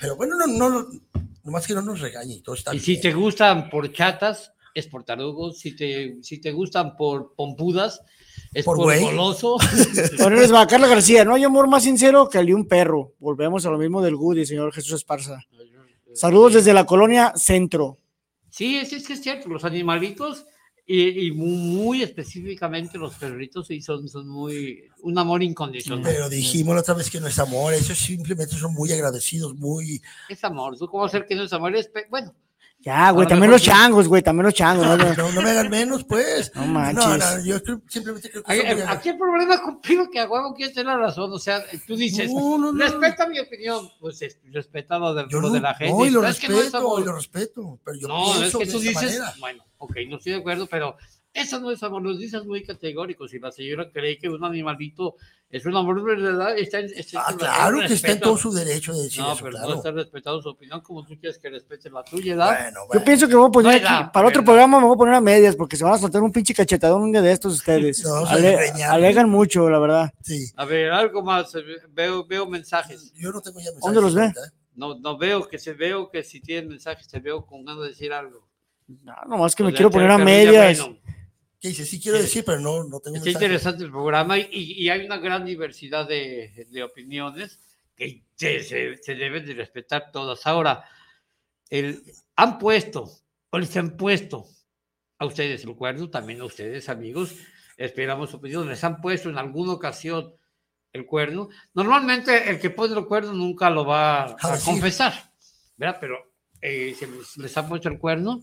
[0.00, 0.88] pero bueno, no, no, no
[1.44, 4.86] nomás que no nos regañe y todo está Y si te gustan por chatas, es
[4.86, 5.58] por tarugos.
[5.58, 8.02] Si te, si te gustan por pompudas,
[8.52, 9.56] es Por goloso.
[10.20, 11.24] Ahora les va Carla García.
[11.24, 13.12] No hay amor más sincero que el de un perro.
[13.18, 15.38] Volvemos a lo mismo del Goody, señor Jesús Esparza.
[16.14, 17.98] Saludos desde la colonia Centro.
[18.50, 20.44] Sí, es, es que es cierto, los animalitos
[20.94, 26.04] y, y muy específicamente los perritos sí son, son muy un amor incondicional.
[26.04, 30.02] Pero dijimos la otra vez que no es amor, ellos simplemente son muy agradecidos, muy...
[30.28, 31.74] Es amor, ¿tú cómo hacer que no es amor?
[31.76, 32.34] Es pe- bueno,
[32.80, 34.84] Ya, güey, también los changos, güey, también los changos.
[34.86, 34.96] ¿no?
[34.96, 36.50] No, no me hagan menos, pues.
[36.54, 37.06] No No, manches.
[37.38, 40.52] no, yo creo- simplemente creo que aquí, muy aquí el problema contigo que a huevo
[40.54, 42.78] quieres tener la razón, o sea, tú dices, No, no, no.
[42.84, 45.94] respeta mi opinión, pues es- respeta lo, de, Yo lo no, de la gente.
[45.96, 47.00] no, y lo pero es que no es respeto, amor.
[47.00, 49.34] y lo respeto, pero yo No, es pienso que de tú esta dices, manera.
[49.38, 50.96] bueno, ok, no estoy de acuerdo, pero
[51.34, 53.30] eso no es amor, los dices muy categóricos.
[53.30, 55.16] Si la señora cree que un animalito
[55.48, 56.86] es un amor verdad, está en.
[56.94, 59.68] está Ah, claro que está en todo su derecho de decir No, eso, pero claro.
[59.70, 62.58] no está respetando su opinión como tú quieres que respete la tuya, ¿verdad?
[62.62, 64.44] Bueno, Yo pienso que voy a poner Oiga, aquí, para otro ¿verdad?
[64.52, 67.02] programa me voy a poner a medias porque se van a soltar un pinche cachetadón
[67.02, 68.02] un día de estos ustedes.
[68.04, 70.12] No, Ale- alegan mucho, la verdad.
[70.22, 70.46] Sí.
[70.56, 71.54] A ver, algo más.
[71.54, 71.60] eh,
[71.90, 73.12] Veo, veo mensajes.
[73.14, 73.82] Yo no tengo ya mensajes.
[73.82, 74.26] ¿Dónde los ve?
[74.26, 74.50] ¿eh?
[74.74, 77.88] No, no veo que se veo que si tienen mensajes, te veo con ganas de
[77.88, 78.46] decir algo.
[78.88, 80.78] No, nomás que me sea, quiero poner a medias.
[80.80, 80.98] bueno,
[81.60, 81.84] ¿Qué dice?
[81.86, 83.34] Sí quiero decir, pero no, no tengo Está mensajes.
[83.34, 87.60] interesante el programa y, y- hay una gran diversidad de, de opiniones
[87.94, 90.44] que se, se- se deben de respetar todas.
[90.46, 90.84] Ahora,
[91.70, 92.02] el,
[92.36, 93.08] han puesto
[93.50, 94.46] o les han puesto
[95.18, 97.36] a ustedes el cuerno, también a ustedes amigos,
[97.76, 100.34] esperamos su opinión, les han puesto en alguna ocasión
[100.92, 101.48] el cuerno.
[101.74, 105.30] Normalmente el que pone el cuerno nunca lo va a, A confesar,
[105.76, 105.98] ¿verdad?
[106.00, 106.16] Pero
[106.60, 108.40] eh, se les, les ha puesto el cuerno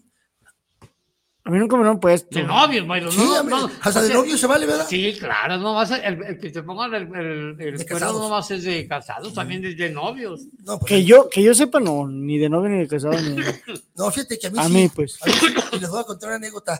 [1.49, 2.37] A mí nunca me lo han puesto.
[2.37, 4.85] de novios, Mayro, Sí, no, no, hasta o de sea, novio se vale, ¿verdad?
[4.87, 8.21] Sí, claro, no más el, el que te pongan el, el, el De cuerno casados.
[8.21, 10.41] no más es de casados, también es de novios.
[10.63, 13.19] No, pues, Que yo, que yo sepa, no, ni de novio ni de casado.
[13.19, 13.35] Ni...
[13.95, 14.71] no, fíjate que a mí A sí.
[14.73, 15.17] mí, pues.
[15.23, 16.79] A mí sí, y les voy a contar una anécdota.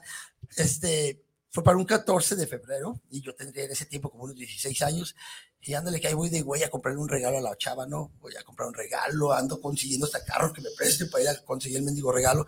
[0.55, 4.35] Este, fue para un 14 de febrero y yo tendría en ese tiempo como unos
[4.35, 5.15] 16 años.
[5.61, 8.11] Y ándale que ahí voy de güey a comprarle un regalo a la chava, ¿no?
[8.21, 11.37] Voy a comprar un regalo, ando consiguiendo hasta carro que me preste para ir a
[11.43, 12.45] conseguir el mendigo regalo.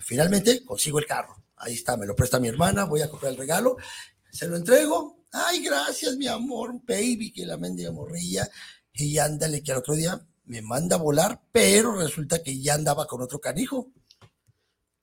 [0.00, 1.36] Finalmente consigo el carro.
[1.62, 3.76] Ahí está, me lo presta mi hermana, voy a comprar el regalo,
[4.30, 5.24] se lo entrego.
[5.32, 8.48] Ay, gracias, mi amor, baby, que la mendiga morrilla.
[8.92, 13.06] Y ándale que al otro día me manda a volar, pero resulta que ya andaba
[13.06, 13.88] con otro canijo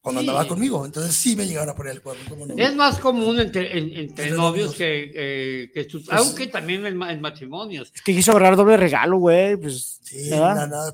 [0.01, 0.28] cuando Sí.
[0.28, 0.86] andaba conmigo.
[0.86, 2.24] Entonces sí me llegaron a poner el cuerno.
[2.30, 2.53] ¿cómo no?
[2.55, 4.76] Es más común entre, en- entre Entre novios novios.
[4.76, 7.91] que, eh, que sus- Pues- aunque también en, ma- en matrimonios.
[7.95, 9.55] Es que quiso agarrar doble regalo, güey.
[9.57, 10.93] Pues, Sí, nada, nada.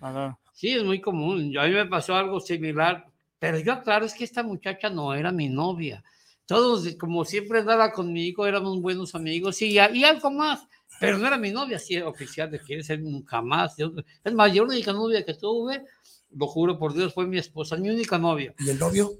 [0.00, 0.38] Ajá.
[0.54, 1.50] Sí, es muy común.
[1.52, 3.06] Yo, a mí me pasó algo similar,
[3.42, 6.04] pero yo aclaro, es que esta muchacha no era mi novia.
[6.46, 10.60] Todos, como siempre andaba conmigo, éramos buenos amigos y, y algo más,
[11.00, 13.76] pero no era mi novia, sí, oficial, de quiere ser nunca más.
[13.76, 15.82] Yo- es más, yo la única novia que tuve,
[16.30, 18.54] lo juro por Dios, fue mi esposa, mi única novia.
[18.60, 19.10] ¿Y el novio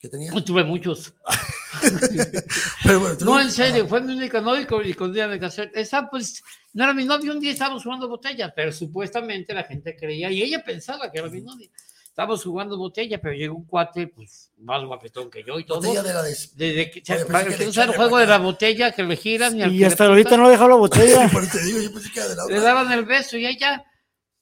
[0.00, 0.32] que tenía?
[0.32, 1.12] No tuve muchos.
[2.82, 5.70] Pero bueno, No, en serio, fue mi única novia y con, ella me casé.
[5.74, 7.30] Esa, pues, no era mi novia.
[7.30, 11.28] Un día estábamos jugando botella, pero supuestamente la gente creía y ella pensaba que era
[11.28, 11.68] mi novia.
[12.16, 15.82] Estábamos jugando botella, pero llegó un cuate, pues, más guapetón que yo y todo.
[15.82, 16.30] Botella de la de...
[16.30, 19.02] Desde que, Oye, para que el que no sabe el juego de la botella que
[19.02, 21.28] le giran y, al Y le hasta ahorita no ha dejado la botella.
[21.30, 23.46] Por eso te digo, yo pensé que era de la le daban el beso y
[23.46, 23.84] ella,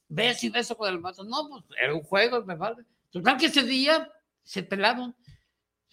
[0.07, 1.25] beso y beso con el vato.
[1.25, 2.85] No, pues era un juego, me vale.
[3.11, 4.09] Total que ese día
[4.45, 5.12] se pelaron.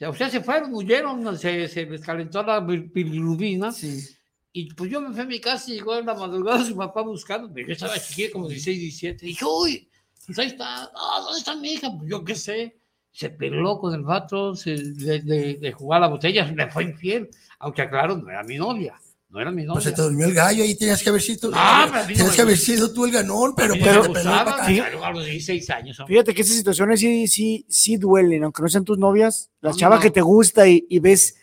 [0.07, 3.71] O sea, se fueron, huyeron, se, se les calentó la bil- bilirrubina.
[3.71, 4.07] Sí.
[4.53, 7.01] Y pues yo me fui a mi casa y llegó en la madrugada su papá
[7.01, 7.65] buscándome.
[7.65, 9.25] Yo estaba chiquilla, como 16, 17.
[9.25, 9.89] Dije, uy,
[10.25, 10.91] pues ahí está.
[10.93, 11.89] No, ¿dónde está mi hija?
[11.97, 12.77] Pues yo qué sé.
[13.13, 16.83] Se peló con el vato se, de, de- de jugar a la botella, le fue
[16.85, 17.29] infiel.
[17.59, 18.95] Aunque, claro, no era mi novia.
[19.29, 19.73] No era mi novia.
[19.73, 21.55] Pues se te durmió el gallo, ahí tenías que haber sido tú.
[21.55, 24.65] Ah, pero mí no tenías que haber sido tú el ganón, pero mí pues gustaba.
[24.65, 24.75] Sí.
[24.75, 25.99] claro, a los 16 años.
[25.99, 26.13] hombre.
[26.15, 29.49] Fíjate que esas situaciones sí, sí, sí duelen, aunque no sean tus novias.
[29.61, 30.01] La No, chava no.
[30.01, 31.35] que te gusta y, y ves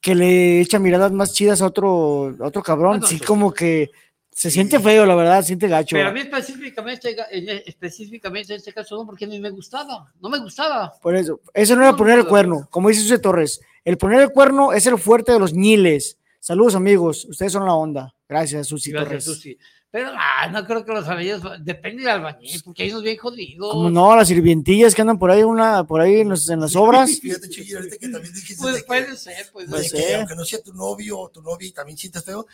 [0.00, 3.90] que le echa miradas más chidas a otro, a otro cabrón, sí como que
[4.38, 5.96] se siente feo, la verdad, se siente gacho.
[5.96, 10.12] Pero a mí específicamente, en- específicamente en este caso no, porque a mí me gustaba.
[10.20, 10.92] No me gustaba.
[11.00, 13.60] Por eso, eso no era No, poner el no, cuerno, como dice José Torres.
[13.82, 16.18] El poner el cuerno es el fuerte de los ñiles.
[16.38, 17.24] Saludos, amigos.
[17.24, 18.14] Ustedes son la onda.
[18.28, 19.24] Gracias, Susi Gracias, Torres.
[19.24, 19.58] Susi.
[19.90, 23.72] Pero ah, no creo que los albañiles, depende del albañil, porque hay unos bien jodidos.
[23.72, 26.76] Como no, las sirvientillas que andan por ahí, una, por ahí en, los- en las
[26.76, 27.10] obras.
[27.22, 29.90] Fíjate, Chuy, ahorita que también dijiste Pues que, puede ser, pues.
[29.92, 32.46] que aunque no sea tu novio o tu novia y también sientes feo,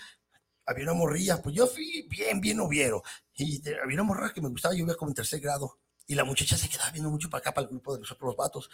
[0.67, 3.03] había una morrilla, pues yo fui bien, bien noviero.
[3.35, 5.79] Y te- había una morra que me gustaba, yo iba como en tercer grado.
[6.07, 8.37] Y la muchacha se quedaba viendo mucho para acá, para el grupo de nosotros los
[8.37, 8.71] vatos.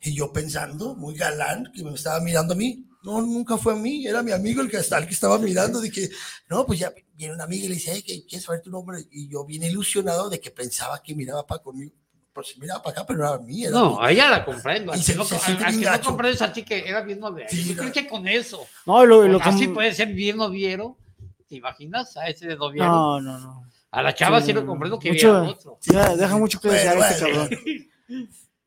[0.00, 2.84] Y yo pensando, muy galán, que me estaba mirando a mí.
[3.04, 5.80] No, nunca fue a mí, era mi amigo el que, el que estaba mirando.
[5.80, 6.10] Dije,
[6.48, 8.98] no, pues ya viene una amiga y le dice, hey, ¿qué- ¿quieres saber tu nombre?
[9.10, 11.92] Y yo bien ilusionado de que pensaba que miraba para conmigo.
[12.32, 13.62] Pues miraba para acá, pero no era mí.
[13.64, 13.96] Era No, mí.
[14.00, 14.94] a ella la comprendo.
[14.94, 17.20] Y se- que no, se al bien que no comprendes a ti que era bien
[17.20, 17.48] noviero.
[17.48, 17.92] Sí, no.
[17.92, 18.66] que con eso.
[18.86, 20.98] No, lo, lo que- así puede ser bien noviero.
[21.48, 22.86] ¿Te imaginas a ese de noviero?
[22.86, 23.64] No, no, no.
[23.90, 25.78] A la chava sí, Sí, lo comprendo que mucho- había otro.
[25.82, 27.50] Ya, deja mucho que desear Bueno, este cabrón.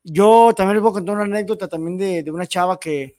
[0.04, 3.18] Yo también les voy a contar una anécdota también de, de una chava que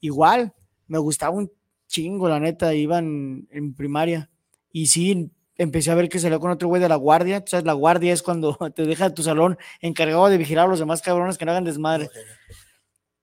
[0.00, 0.54] igual
[0.86, 1.52] me gustaba un
[1.86, 4.30] chingo, la neta, iban en primaria.
[4.72, 7.44] Y sí, empecé a ver que salió con otro güey de la guardia.
[7.44, 10.78] Tú sabes, la guardia es cuando te deja tu salón encargado de vigilar a los
[10.78, 12.08] demás cabrones que no hagan desmadre.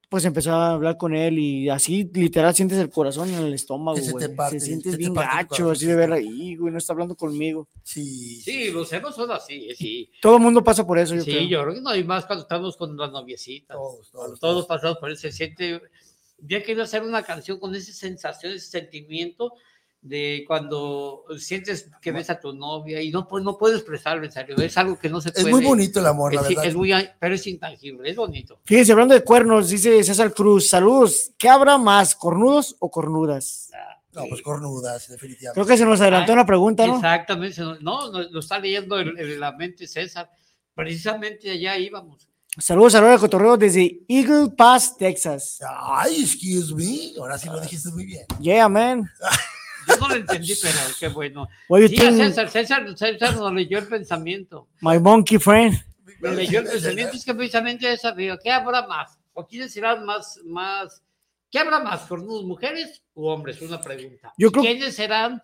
[0.09, 3.97] Pues empezó a hablar con él y así literal sientes el corazón en el estómago,
[3.97, 4.35] se güey.
[4.35, 7.67] parte, Se sientes se bien gacho, así de ver ahí, güey, no está hablando conmigo.
[7.83, 8.39] Sí.
[8.41, 10.09] Sí, los celos son así, sí.
[10.21, 11.43] Todo el mundo pasa por eso, yo Sí, creo.
[11.47, 13.75] yo creo que no hay más cuando estamos con las noviecitas.
[13.75, 15.21] Todos, todos, pasamos por eso.
[15.23, 15.81] Se siente.
[16.39, 19.53] Yo quiero hacer una canción con esa sensación, ese sentimiento
[20.01, 24.31] de cuando sientes que ves a tu novia y no, pu- no puedes expresarlo en
[24.31, 24.55] serio.
[24.57, 25.49] Es algo que no se Es puede.
[25.51, 26.65] muy bonito el amor, la Es- verdad.
[26.65, 28.59] es muy, pero es intangible, es bonito.
[28.63, 33.69] Fíjense, hablando de cuernos, dice César Cruz, saludos, ¿qué habrá más, cornudos o cornudas?
[34.13, 35.53] No, pues cornudas, definitivamente.
[35.53, 36.95] Creo que se nos adelantó Ah, una pregunta, ¿no?
[36.95, 37.61] Exactamente.
[37.61, 37.75] No,
[38.11, 40.31] no, lo está leyendo en, en la mente César.
[40.73, 42.27] Precisamente allá íbamos.
[42.57, 45.59] Saludos a Laura Cotorreo desde Eagle Pass, Texas.
[45.69, 47.19] Ay, excuse me.
[47.19, 48.25] Ahora sí lo dijiste muy bien.
[48.39, 49.07] Yeah, man.
[49.87, 51.47] Yo no lo entendí, pero qué bueno.
[51.87, 51.97] Sí?
[51.97, 54.67] César, César, César nos leyó el pensamiento.
[54.81, 55.77] My monkey friend.
[56.19, 59.17] Me leyó el pensamiento, es que precisamente esa digo, ¿qué habrá más?
[59.33, 61.01] ¿O quiénes serán más, más,
[61.51, 63.61] qué habrá más, cornudos, mujeres u hombres?
[63.61, 64.33] Una pregunta.
[64.37, 65.41] Yo ¿Y creo- ¿Quiénes serán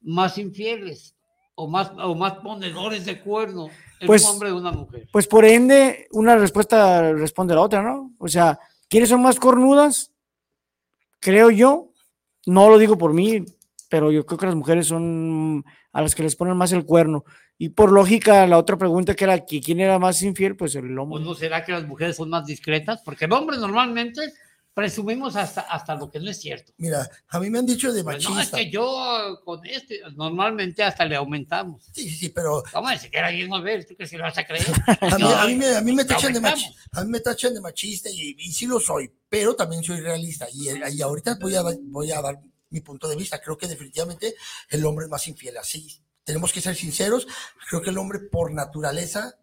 [0.00, 1.14] más infieles
[1.54, 3.70] o más, o más ponedores de cuerno
[4.00, 5.08] en Pues- un hombre o una mujer?
[5.12, 8.12] Pues por ende, una respuesta responde a la otra, ¿no?
[8.18, 10.10] O sea, ¿quiénes son más cornudas?
[11.20, 11.92] Creo yo,
[12.46, 13.44] no lo digo por mí,
[13.96, 17.24] pero yo creo que las mujeres son a las que les ponen más el cuerno.
[17.56, 20.98] Y por lógica, la otra pregunta que era que quién era más infiel, pues el
[20.98, 21.24] ¿O hombre.
[21.24, 23.00] no será que las mujeres son más discretas?
[23.02, 24.20] Porque el hombre normalmente
[24.74, 26.74] presumimos hasta, hasta lo que no es cierto.
[26.76, 28.58] Mira, a mí me han dicho de Pues no, es machista.
[28.58, 31.82] que yo con este, normalmente hasta le aumentamos.
[31.94, 34.18] Sí, sí, sí, pero Vamos a decir que era bien a ver, ¿tú que si
[34.18, 34.66] lo vas a creer?
[35.00, 37.20] a mí, No, a mí me, a mí me tachan de machista, a mí me
[37.20, 41.38] tachan de machista y, y sí lo soy, pero también soy realista y, y ahorita
[41.40, 42.38] voy a, voy a dar
[42.70, 43.40] mi punto de vista.
[43.40, 44.34] Creo que definitivamente
[44.70, 46.02] el hombre es más infiel, así.
[46.24, 47.26] Tenemos que ser sinceros.
[47.68, 49.38] Creo que el hombre por naturaleza,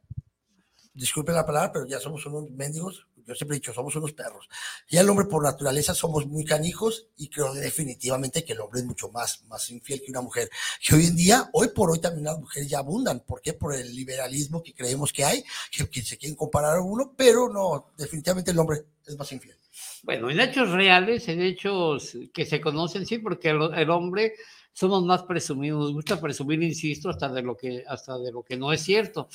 [0.93, 3.07] disculpen la palabra, pero ya somos unos mendigos.
[3.25, 4.49] Yo siempre he dicho, somos unos perros.
[4.89, 8.85] Ya el hombre por naturaleza somos muy canijos y creo definitivamente que el hombre es
[8.85, 10.49] mucho más, más infiel que una mujer.
[10.85, 13.21] Que hoy en día, hoy por hoy también las mujeres ya abundan.
[13.21, 13.53] ¿Por qué?
[13.53, 17.49] Por el liberalismo que creemos que hay, que, que se quieren comparar a uno, pero
[17.49, 19.57] no, definitivamente el hombre es más infiel.
[20.03, 24.33] Bueno, en hechos reales, en hechos que se conocen, sí, porque el, el hombre
[24.73, 28.57] somos más presumidos, nos gusta presumir, insisto, hasta de lo que, hasta de lo que
[28.57, 29.29] no es cierto.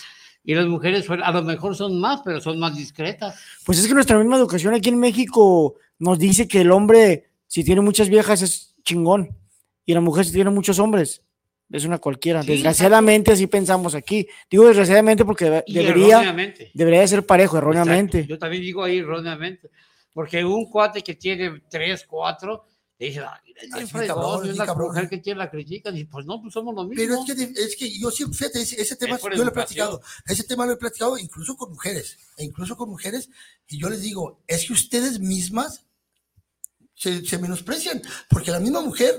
[0.45, 3.41] Y las mujeres pues, a lo mejor son más, pero son más discretas.
[3.65, 7.65] Pues es que nuestra misma educación aquí en México nos dice que el hombre, si
[7.65, 9.37] tiene muchas viejas, es chingón.
[9.85, 11.23] Y la mujer, si tiene muchos hombres,
[11.71, 12.43] es una cualquiera.
[12.43, 14.27] Sí, desgraciadamente, así pensamos aquí.
[14.51, 16.35] Digo desgraciadamente porque debería,
[16.75, 18.19] debería de ser parejo, erróneamente.
[18.19, 19.71] Exacto, Yo también digo ahí erróneamente.
[20.13, 22.65] Porque un cuate que tiene tres, cuatro,
[22.99, 24.89] le dice, "Ay, es Ay, bien sí, fregón", cabrón, y sí, una cabrón.
[24.89, 26.97] mujer que tiene la critican, y pues no, pues somos lo mismo.
[26.97, 29.53] Pero es que, es que yo siempre, fíjate, ese, ese tema Es yo lo he
[29.53, 33.29] platicado, ese tema lo he platicado incluso con mujeres, e incluso con mujeres,
[33.69, 35.85] y yo les digo, es que ustedes mismas
[36.95, 39.15] se, se menosprecian, porque la misma mujer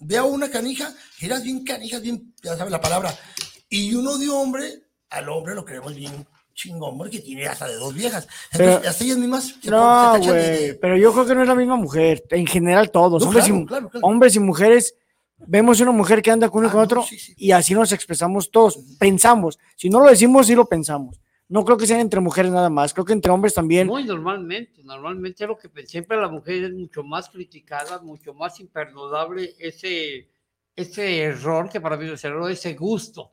[0.00, 3.18] ve a una canija, eras bien canija, bien, ya sabes la palabra,
[3.70, 7.92] y uno de hombre, al hombre lo creemos bien chingón, porque tiene hasta de dos
[7.94, 8.26] viejas.
[8.52, 11.48] Entonces, Pero- hasta ellas mismas se, No, de- güey, pero yo creo que no es
[11.48, 12.24] la misma mujer.
[12.30, 14.06] En general, todos, No, hombres, claro, y, claro, claro.
[14.06, 14.94] hombres y mujeres,
[15.46, 17.34] vemos una mujer que anda con uno y Ah, con no, otro sí, sí.
[17.36, 18.78] y así nos expresamos todos.
[18.98, 19.58] Pensamos.
[19.76, 21.20] Si no lo decimos, sí lo pensamos.
[21.48, 22.94] No creo que sean entre mujeres nada más.
[22.94, 23.86] Creo que entre hombres también.
[23.86, 29.54] Muy normalmente, normalmente lo que siempre la mujer es mucho más criticada, mucho más imperdonable
[29.58, 30.30] ese,
[30.74, 33.32] ese error, que para mí es error, ese gusto.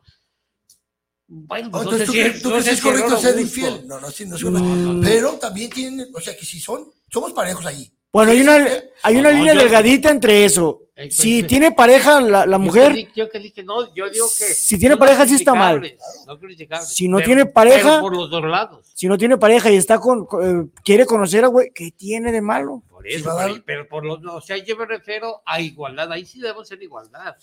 [1.33, 3.17] Bueno, Oh, pues no entonces, sé ¿tú, si tú no crees sé que es correcto
[3.21, 3.41] ser gusto.
[3.41, 3.87] infiel?
[3.87, 4.37] No, no, sí, no.
[4.37, 5.01] Mm.
[5.01, 7.89] Pero también tienen, o sea, que si son, somos parejos allí.
[8.11, 8.67] Bueno, hay ¿Eres una,
[9.03, 10.81] hay una No, línea yo- delgadita entre eso.
[10.93, 14.27] Eh, pues, Si eh, tiene pareja la, la mujer, Yo que dije, no, yo digo
[14.27, 14.43] que.
[14.53, 15.79] Si tiene no pareja, sí está mal.
[16.27, 16.37] No
[16.85, 18.91] Si no pero- tiene pareja- por los dos lados.
[18.93, 22.41] si no tiene pareja y está con, eh, quiere conocer a güey, ¿qué tiene de
[22.41, 22.83] malo?
[22.89, 26.25] Por Sí, eso, a pero, por los, o sea, yo me refiero a igualdad, ahí
[26.25, 27.35] sí debemos ser igualdad.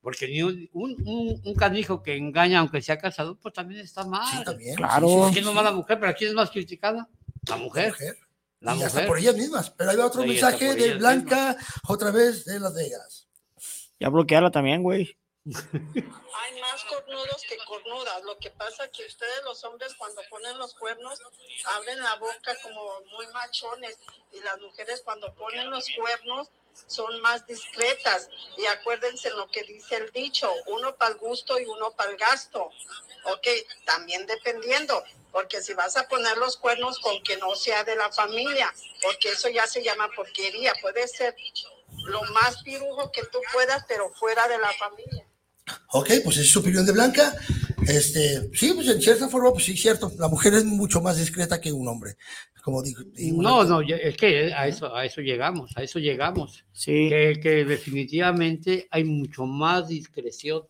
[0.00, 4.04] Porque ni un, un, un- un canijo que engaña, aunque sea casado, pues también está
[4.04, 4.26] mal.
[4.30, 4.76] Sí, también.
[4.76, 5.28] Claro.
[5.32, 5.98] ¿Quién no va la mujer?
[6.00, 7.08] Pero ¿quién es más criticada?
[7.48, 7.88] La La mujer.
[7.90, 8.16] mujer.
[8.60, 9.08] La y hasta mujer.
[9.08, 9.70] por ellas mismas.
[9.70, 11.56] Pero ahí va otro Sí, mensaje de Blanca,
[11.88, 13.28] otra vez de Las Vegas.
[14.00, 15.16] Ya bloquearla también, güey.
[15.44, 18.22] Hay más cornudos que cornudas.
[18.24, 21.18] Lo que pasa es que ustedes los hombres cuando ponen los cuernos
[21.76, 22.82] abren la boca como
[23.16, 23.98] muy machones
[24.32, 26.50] y las mujeres cuando ponen los cuernos
[26.86, 28.28] son más discretas.
[28.56, 32.16] Y acuérdense lo que dice el dicho, uno para el gusto y uno para el
[32.16, 32.70] gasto.
[33.24, 33.46] Ok,
[33.84, 35.02] también dependiendo,
[35.32, 39.30] porque si vas a poner los cuernos con que no sea de la familia, porque
[39.30, 41.36] eso ya se llama porquería, puede ser
[42.04, 45.26] lo más pirujo que tú puedas, pero fuera de la familia.
[45.92, 47.34] Ok, pues es su opinión de Blanca.
[47.86, 50.12] Este, sí, pues en cierta forma, pues sí, cierto.
[50.18, 52.16] La mujer es mucho más discreta que un hombre.
[52.68, 53.02] Como digo.
[53.40, 56.64] No, no, es que a eso, a eso llegamos, a eso llegamos.
[56.72, 57.08] Sí.
[57.08, 60.64] Que, que definitivamente hay mucho más discreción.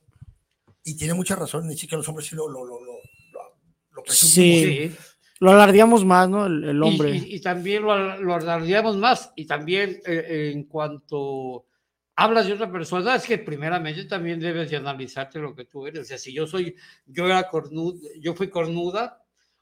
[0.85, 2.93] Y tiene mucha razón, decir que los hombres sí lo, lo, lo, lo,
[3.33, 3.57] lo-
[3.91, 4.63] lo presumimos.
[4.63, 4.93] Sí.
[5.41, 6.47] Lo alardeamos más, ¿no?
[6.47, 7.17] El, el Y- hombre.
[7.17, 9.33] Y, y también lo, lo alardeamos más.
[9.35, 11.67] Y también eh, en cuanto
[12.15, 16.01] hablas de otra persona, es que primeramente también debes de analizarte lo que tú eres.
[16.03, 16.77] O sea, si yo soy,
[17.07, 19.21] yo era cornuda, yo fui cornuda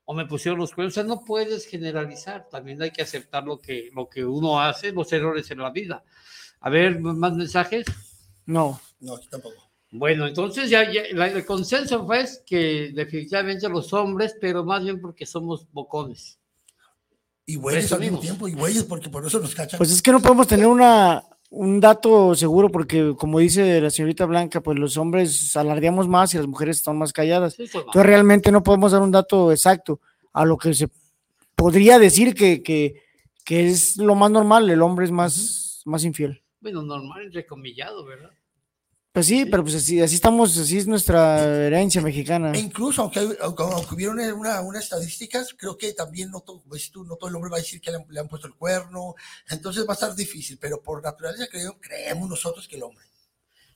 [0.09, 2.49] o me pusieron los cuernos, o sea, no puedes generalizar.
[2.49, 6.03] También hay que aceptar lo que, lo que uno hace, los errores en la vida.
[6.61, 7.85] A ver, más mensajes.
[8.47, 8.81] No.
[9.01, 9.69] No, aquí tampoco.
[9.91, 15.01] Bueno, entonces ya, ya la- el consenso fue que definitivamente los hombres, pero más bien
[15.01, 16.39] porque somos bocones.
[17.45, 19.79] Y güeyes al mismo tiempo, y güeyes porque por eso nos cachan.
[19.79, 21.23] Pues es que no podemos tener una,
[21.57, 26.37] un dato seguro porque, como dice la señorita Blanca, pues los hombres alardeamos más y
[26.37, 27.55] las mujeres están más calladas.
[27.55, 27.65] Sí.
[27.65, 30.01] Entonces realmente no podemos dar un dato exacto
[30.33, 30.89] a lo que se
[31.55, 33.03] podría decir que, que,
[33.45, 36.43] que es lo más normal, el hombre es más, más infiel.
[36.61, 38.31] Bueno, normal, entrecomillado, ¿verdad?
[39.17, 42.53] Pues sí, pero pues así, así estamos, así es nuestra herencia mexicana.
[42.53, 46.63] E incluso, aunque, hay- aunque, aunque hubieron una, unas estadísticas, creo que también no todo,
[46.67, 48.47] ves tú, no todo el hombre va a decir que le han, le han puesto
[48.47, 49.15] el cuerno,
[49.49, 53.07] entonces va a estar difícil, pero por naturaleza creo, creemos nosotros que el hombre.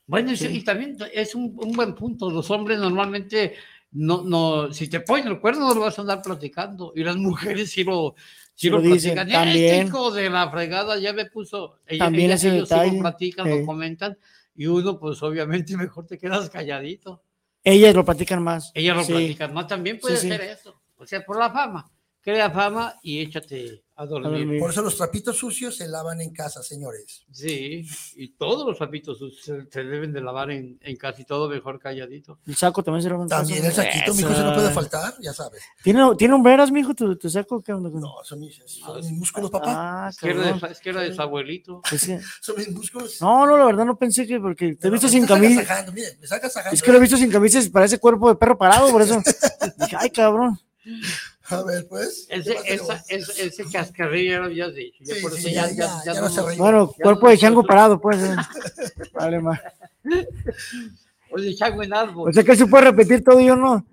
[0.07, 2.30] Bueno, y sí, y también es un, un buen punto.
[2.30, 3.55] Los hombres normalmente,
[3.93, 6.93] no, no, si te ponen el cuerno, no lo vas a andar platicando.
[6.95, 8.14] Y las mujeres sí lo,
[8.55, 9.30] sí Sí lo, lo dicen, platican.
[9.30, 9.74] "Eh, también.
[9.74, 11.76] Este hijo de la fregada ya me puso.
[11.86, 13.59] Ella- También ella- ese ellos sí lo platican, sí.
[13.61, 14.18] lo comentan.
[14.55, 17.22] Y uno, pues obviamente, mejor te quedas calladito.
[17.62, 18.72] Ellas lo platican más.
[18.74, 19.12] Ellas lo Sí.
[19.12, 19.66] platican más.
[19.66, 20.80] También puede Sí, ser eso.
[20.96, 21.90] O sea, por la fama.
[22.22, 24.38] Crea fama y échate a dormir.
[24.40, 24.61] dormir.
[24.61, 27.24] Por eso los trapitos sucios se lavan en casa, señores.
[27.30, 27.86] Sí,
[28.16, 32.38] y todos los zapitos se, se deben de lavar en, en casi todo mejor calladito.
[32.46, 35.62] El saco también se lo También el saquito, mijo, se no puede faltar, ya sabes.
[35.82, 37.62] ¿Tiene, ¿tiene hombreras, mijo, tu, tu saco?
[37.62, 40.07] ¿Qué onda No, son mis, son mis músculos, papá.
[40.07, 40.70] Ah, Es que era de, cabrón.
[40.72, 41.82] es que era de su abuelito.
[41.92, 43.20] Es que- Son mis músculos.
[43.20, 45.84] No, no, la verdad no pensé que porque te he visto sin camisa.
[45.92, 46.55] mire, me sacas.
[46.72, 49.20] Es que lo he visto sin camisa y parece cuerpo de perro parado, por eso.
[49.78, 50.59] Dije, ay, cabrón.
[51.49, 52.26] A ver, pues.
[52.30, 54.99] Ese, esa, ese, ese cascarrillo ya lo habías dicho.
[55.05, 56.59] Ya Sí, por sí, eso ya, ya, ya, ya no no se reí.
[56.59, 58.22] Bueno, ya cuerpo no de chango parado, pues.
[58.22, 58.36] eh.
[59.14, 59.61] Vale, ma.
[61.32, 62.28] Oye, chango en árbol.
[62.28, 63.84] O sea que él se puede repetir todo y yo no.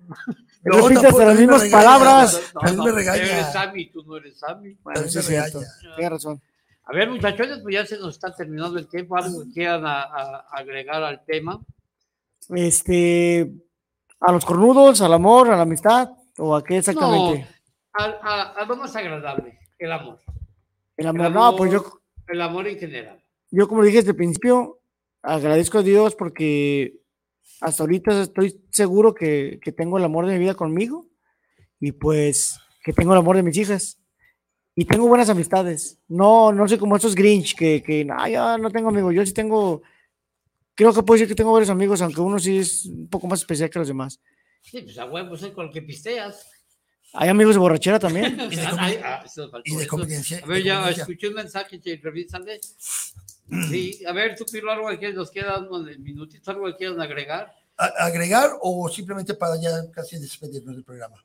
[0.64, 1.82] No, Repite hasta tampoco, a las mismas regaña.
[1.84, 2.40] palabras.
[2.54, 3.22] No, no, me regaña.
[3.22, 4.76] Eres Sammy, tú no eres Sammy.
[4.82, 5.60] Bueno, sí me es cierto.
[5.96, 6.42] Tienes razón.
[6.84, 9.16] A ver, muchachones, pues ya se nos está terminando el tiempo.
[9.16, 11.60] ¿Algo que quieran a- a- agregar al tema?
[12.54, 13.52] Este,
[14.20, 16.08] a los cornudos, al amor, a la amistad,
[16.38, 17.40] o a qué exactamente.
[17.40, 20.18] No, a, a- a lo más agradable, el amor.
[20.96, 21.84] El El amor, no, pues yo,
[22.28, 23.22] El amor en general.
[23.50, 24.80] yo como dije desde el principio,
[25.22, 26.94] agradezco a Dios porque
[27.60, 31.06] hasta ahorita estoy seguro que, que tengo el amor de mi vida conmigo
[31.80, 33.98] y pues que tengo el amor de mis hijas
[34.76, 35.98] y tengo buenas amistades.
[36.08, 39.12] No, no sé como esos Grinch que, que "Ay, ya no tengo amigos.
[39.14, 39.82] Yo sí tengo,
[40.76, 43.40] creo que puedo decir que tengo varios amigos, aunque uno sí es un poco más
[43.40, 44.20] especial que los demás.
[44.70, 46.46] Sí, pues a huevo, es con el que pisteas.
[47.14, 48.38] Hay amigos de borrachera también.
[48.50, 49.88] Y de Ah, ay, ah, eso y de eso.
[49.88, 50.40] conveniencia.
[50.42, 52.60] A ver, ya escuché un mensaje, che, revísale.
[53.70, 57.50] Sí, a ver, tú, Pilo, algo que nos queda, unos minutitos, algo que quieran agregar.
[57.78, 61.24] A- ¿Agregar o simplemente para ya casi despedirnos del programa?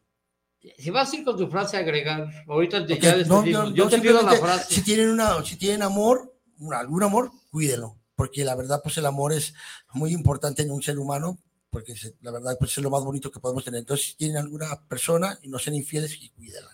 [0.77, 3.73] Si vas a ir con tu frase agregar, ahorita te, Ok, ya no, despedimos.
[3.73, 4.73] yo- no, te pido la frase.
[4.75, 6.33] Si tienen, una, si tienen amor,
[6.73, 9.53] algún amor, cuídenlo, porque la verdad, pues el amor es
[9.91, 11.37] muy importante en un ser humano,
[11.73, 13.79] porque se- la verdad, pues es lo más bonito que podemos tener.
[13.79, 16.69] Entonces, si tienen alguna persona y no sean infieles, y cuídenla.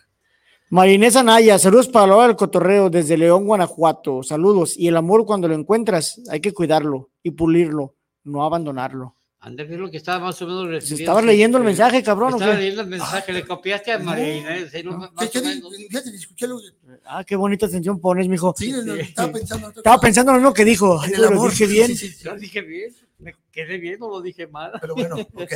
[0.69, 4.21] Marinés Anaya, saludos para la hora del cotorreo desde León, Guanajuato.
[4.21, 4.77] Saludos.
[4.77, 7.95] Y el amor cuando lo encuentras, hay que cuidarlo y pulirlo,
[8.25, 9.15] no abandonarlo.
[9.41, 11.01] Andrés, es lo que estaba más o menos Si refiriendo.
[11.03, 14.57] estabas leyendo el mensaje, cabrón, ¿o Estaba leyendo el mensaje, le copiaste a no, Marina.
[14.57, 14.67] ¿eh?
[14.69, 15.73] Sí, lo- más ¿Qué- qué o di- menos.
[15.89, 16.59] fíjate, escuché lo-
[17.05, 18.53] Ah, qué bonita atención pones, mijo.
[18.57, 19.69] sí, estaba pensando.
[19.69, 21.01] Estaba pensando en lo mismo que dijo.
[21.05, 21.51] el lo amor.
[21.51, 21.95] dije bien.
[21.95, 24.71] Yo dije bien, me quedé bien, no lo dije mal.
[24.81, 25.51] Pero bueno, ok.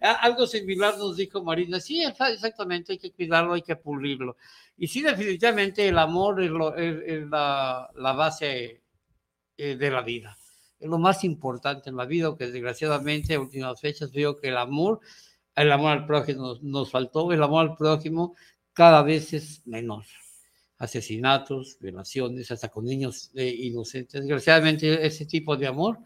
[0.00, 1.80] Algo similar nos dijo Marina.
[1.80, 4.36] Sí, exa- exactamente, hay que cuidarlo, hay que pulirlo.
[4.76, 8.82] Y sí, definitivamente el amor es, lo- es- es la, la base
[9.56, 10.36] eh, de la vida.
[10.78, 14.58] Es lo más importante en la vida, aunque desgraciadamente a últimas fechas veo que el
[14.58, 15.00] amor,
[15.54, 18.34] el amor al prójimo nos, nos faltó, el amor al prójimo
[18.74, 20.04] cada vez es menor.
[20.78, 24.20] Asesinatos, violaciones, hasta con niños eh, inocentes.
[24.20, 25.98] Desgraciadamente ese tipo de amor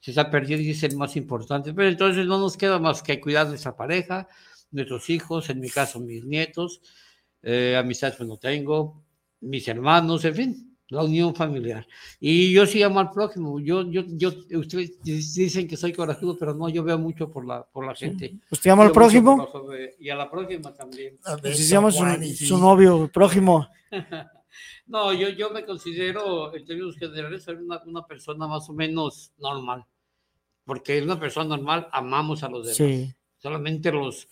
[0.00, 1.72] se está perdiendo y es el más importante.
[1.74, 4.28] Pero entonces no nos queda más que cuidar nuestra pareja,
[4.70, 6.80] nuestros hijos, en mi caso mis nietos,
[7.42, 9.02] eh, amistades que no tengo,
[9.40, 11.86] mis hermanos, en fin, la unión familiar.
[12.20, 13.60] Y yo sí amo al prójimo.
[13.60, 17.62] Yo, yo, yo, ustedes dicen que soy corajudo, pero no, yo veo mucho por la,
[17.62, 18.38] por la gente.
[18.50, 19.48] ¿Usted ama al prójimo?
[19.98, 21.18] Y a la prójima también.
[21.40, 23.68] Pues si se llama su, su novio, el prójimo.
[24.86, 29.84] No, yo, yo me considero, en términos generales, una, una persona más o menos normal.
[30.64, 32.76] Porque una persona normal amamos a los demás.
[32.76, 33.14] Sí.
[33.38, 34.28] Solamente los,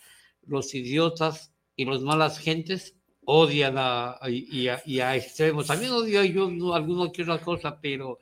[0.46, 5.66] los idiotas y los malas gentes odian a, a- y, a, y a extremos.
[5.66, 8.18] También odio yo no, alguna que otra cosa, pero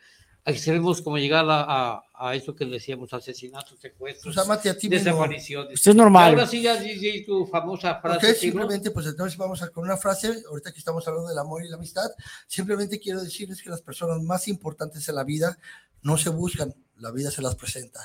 [0.47, 5.75] a extremos como llegar a, a, a eso que decíamos, asesinatos, secuestros, Pues desapariciones.
[5.75, 6.35] Usted es normal.
[6.35, 8.19] Ahora sí ya di tu famosa frase.
[8.19, 8.53] Ok, Tilo.
[8.53, 11.69] simplemente, pues entonces vamos a con una frase, ahorita que estamos hablando del amor y
[11.69, 12.11] la amistad,
[12.47, 15.57] simplemente quiero decirles que las personas más importantes en la vida
[16.03, 18.01] no se buscan, la vida se las presenta.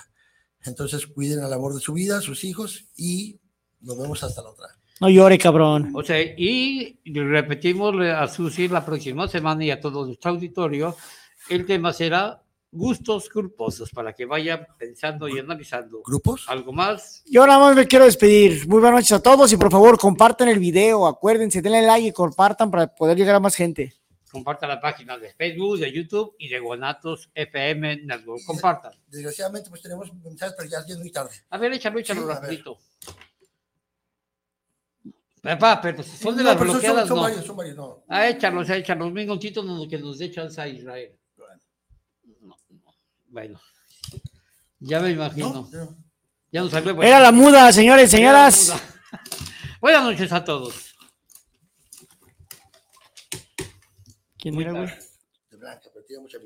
[0.63, 3.37] Entonces cuiden al amor de su vida, sus hijos y
[3.81, 4.67] nos vemos hasta la otra.
[5.01, 5.91] No llore, cabrón.
[5.93, 10.95] O sea, y repetimos a Susi la próxima semana y a todo nuestro auditorio,
[11.50, 12.41] el tema será
[12.72, 16.02] gustos culposos para que vayan pensando y analizando.
[16.06, 16.45] ¿Grupos?
[16.47, 17.24] ¿Algo más?
[17.26, 18.68] Yo nada más me quiero despedir.
[18.68, 21.08] Muy buenas noches a todos y por favor compartan el video.
[21.08, 23.95] Acuérdense, denle like y compartan para poder llegar a más gente.
[24.32, 28.43] Compartan la página de Facebook, de YouTube y de Guanatos FM Network.
[28.45, 28.91] Compartan.
[29.08, 31.32] Desgraciadamente, pues tenemos mensajes, pero ya es muy tarde.
[31.50, 32.78] A ver, échalo, échalo Sí, rapidito.
[35.41, 37.24] Papá, pero si son de No, las pero son- bloqueadas, son no.
[37.24, 38.04] varios, son varios, no.
[38.10, 39.08] Ah, échalos, échalos.
[39.08, 41.14] Un minutito no- que nos dé chance a Israel.
[43.30, 43.59] No, no.
[43.59, 43.61] Bueno,
[44.80, 45.69] ya me imagino.
[46.51, 47.01] Ya nos salió.
[47.01, 48.69] Era la muda, señores, la señoras.
[48.69, 48.82] muda.
[49.82, 50.95] Buenas noches a todos.
[54.38, 54.88] ¿Quién era, güey?
[55.51, 56.38] De blanca, pero tiene mucha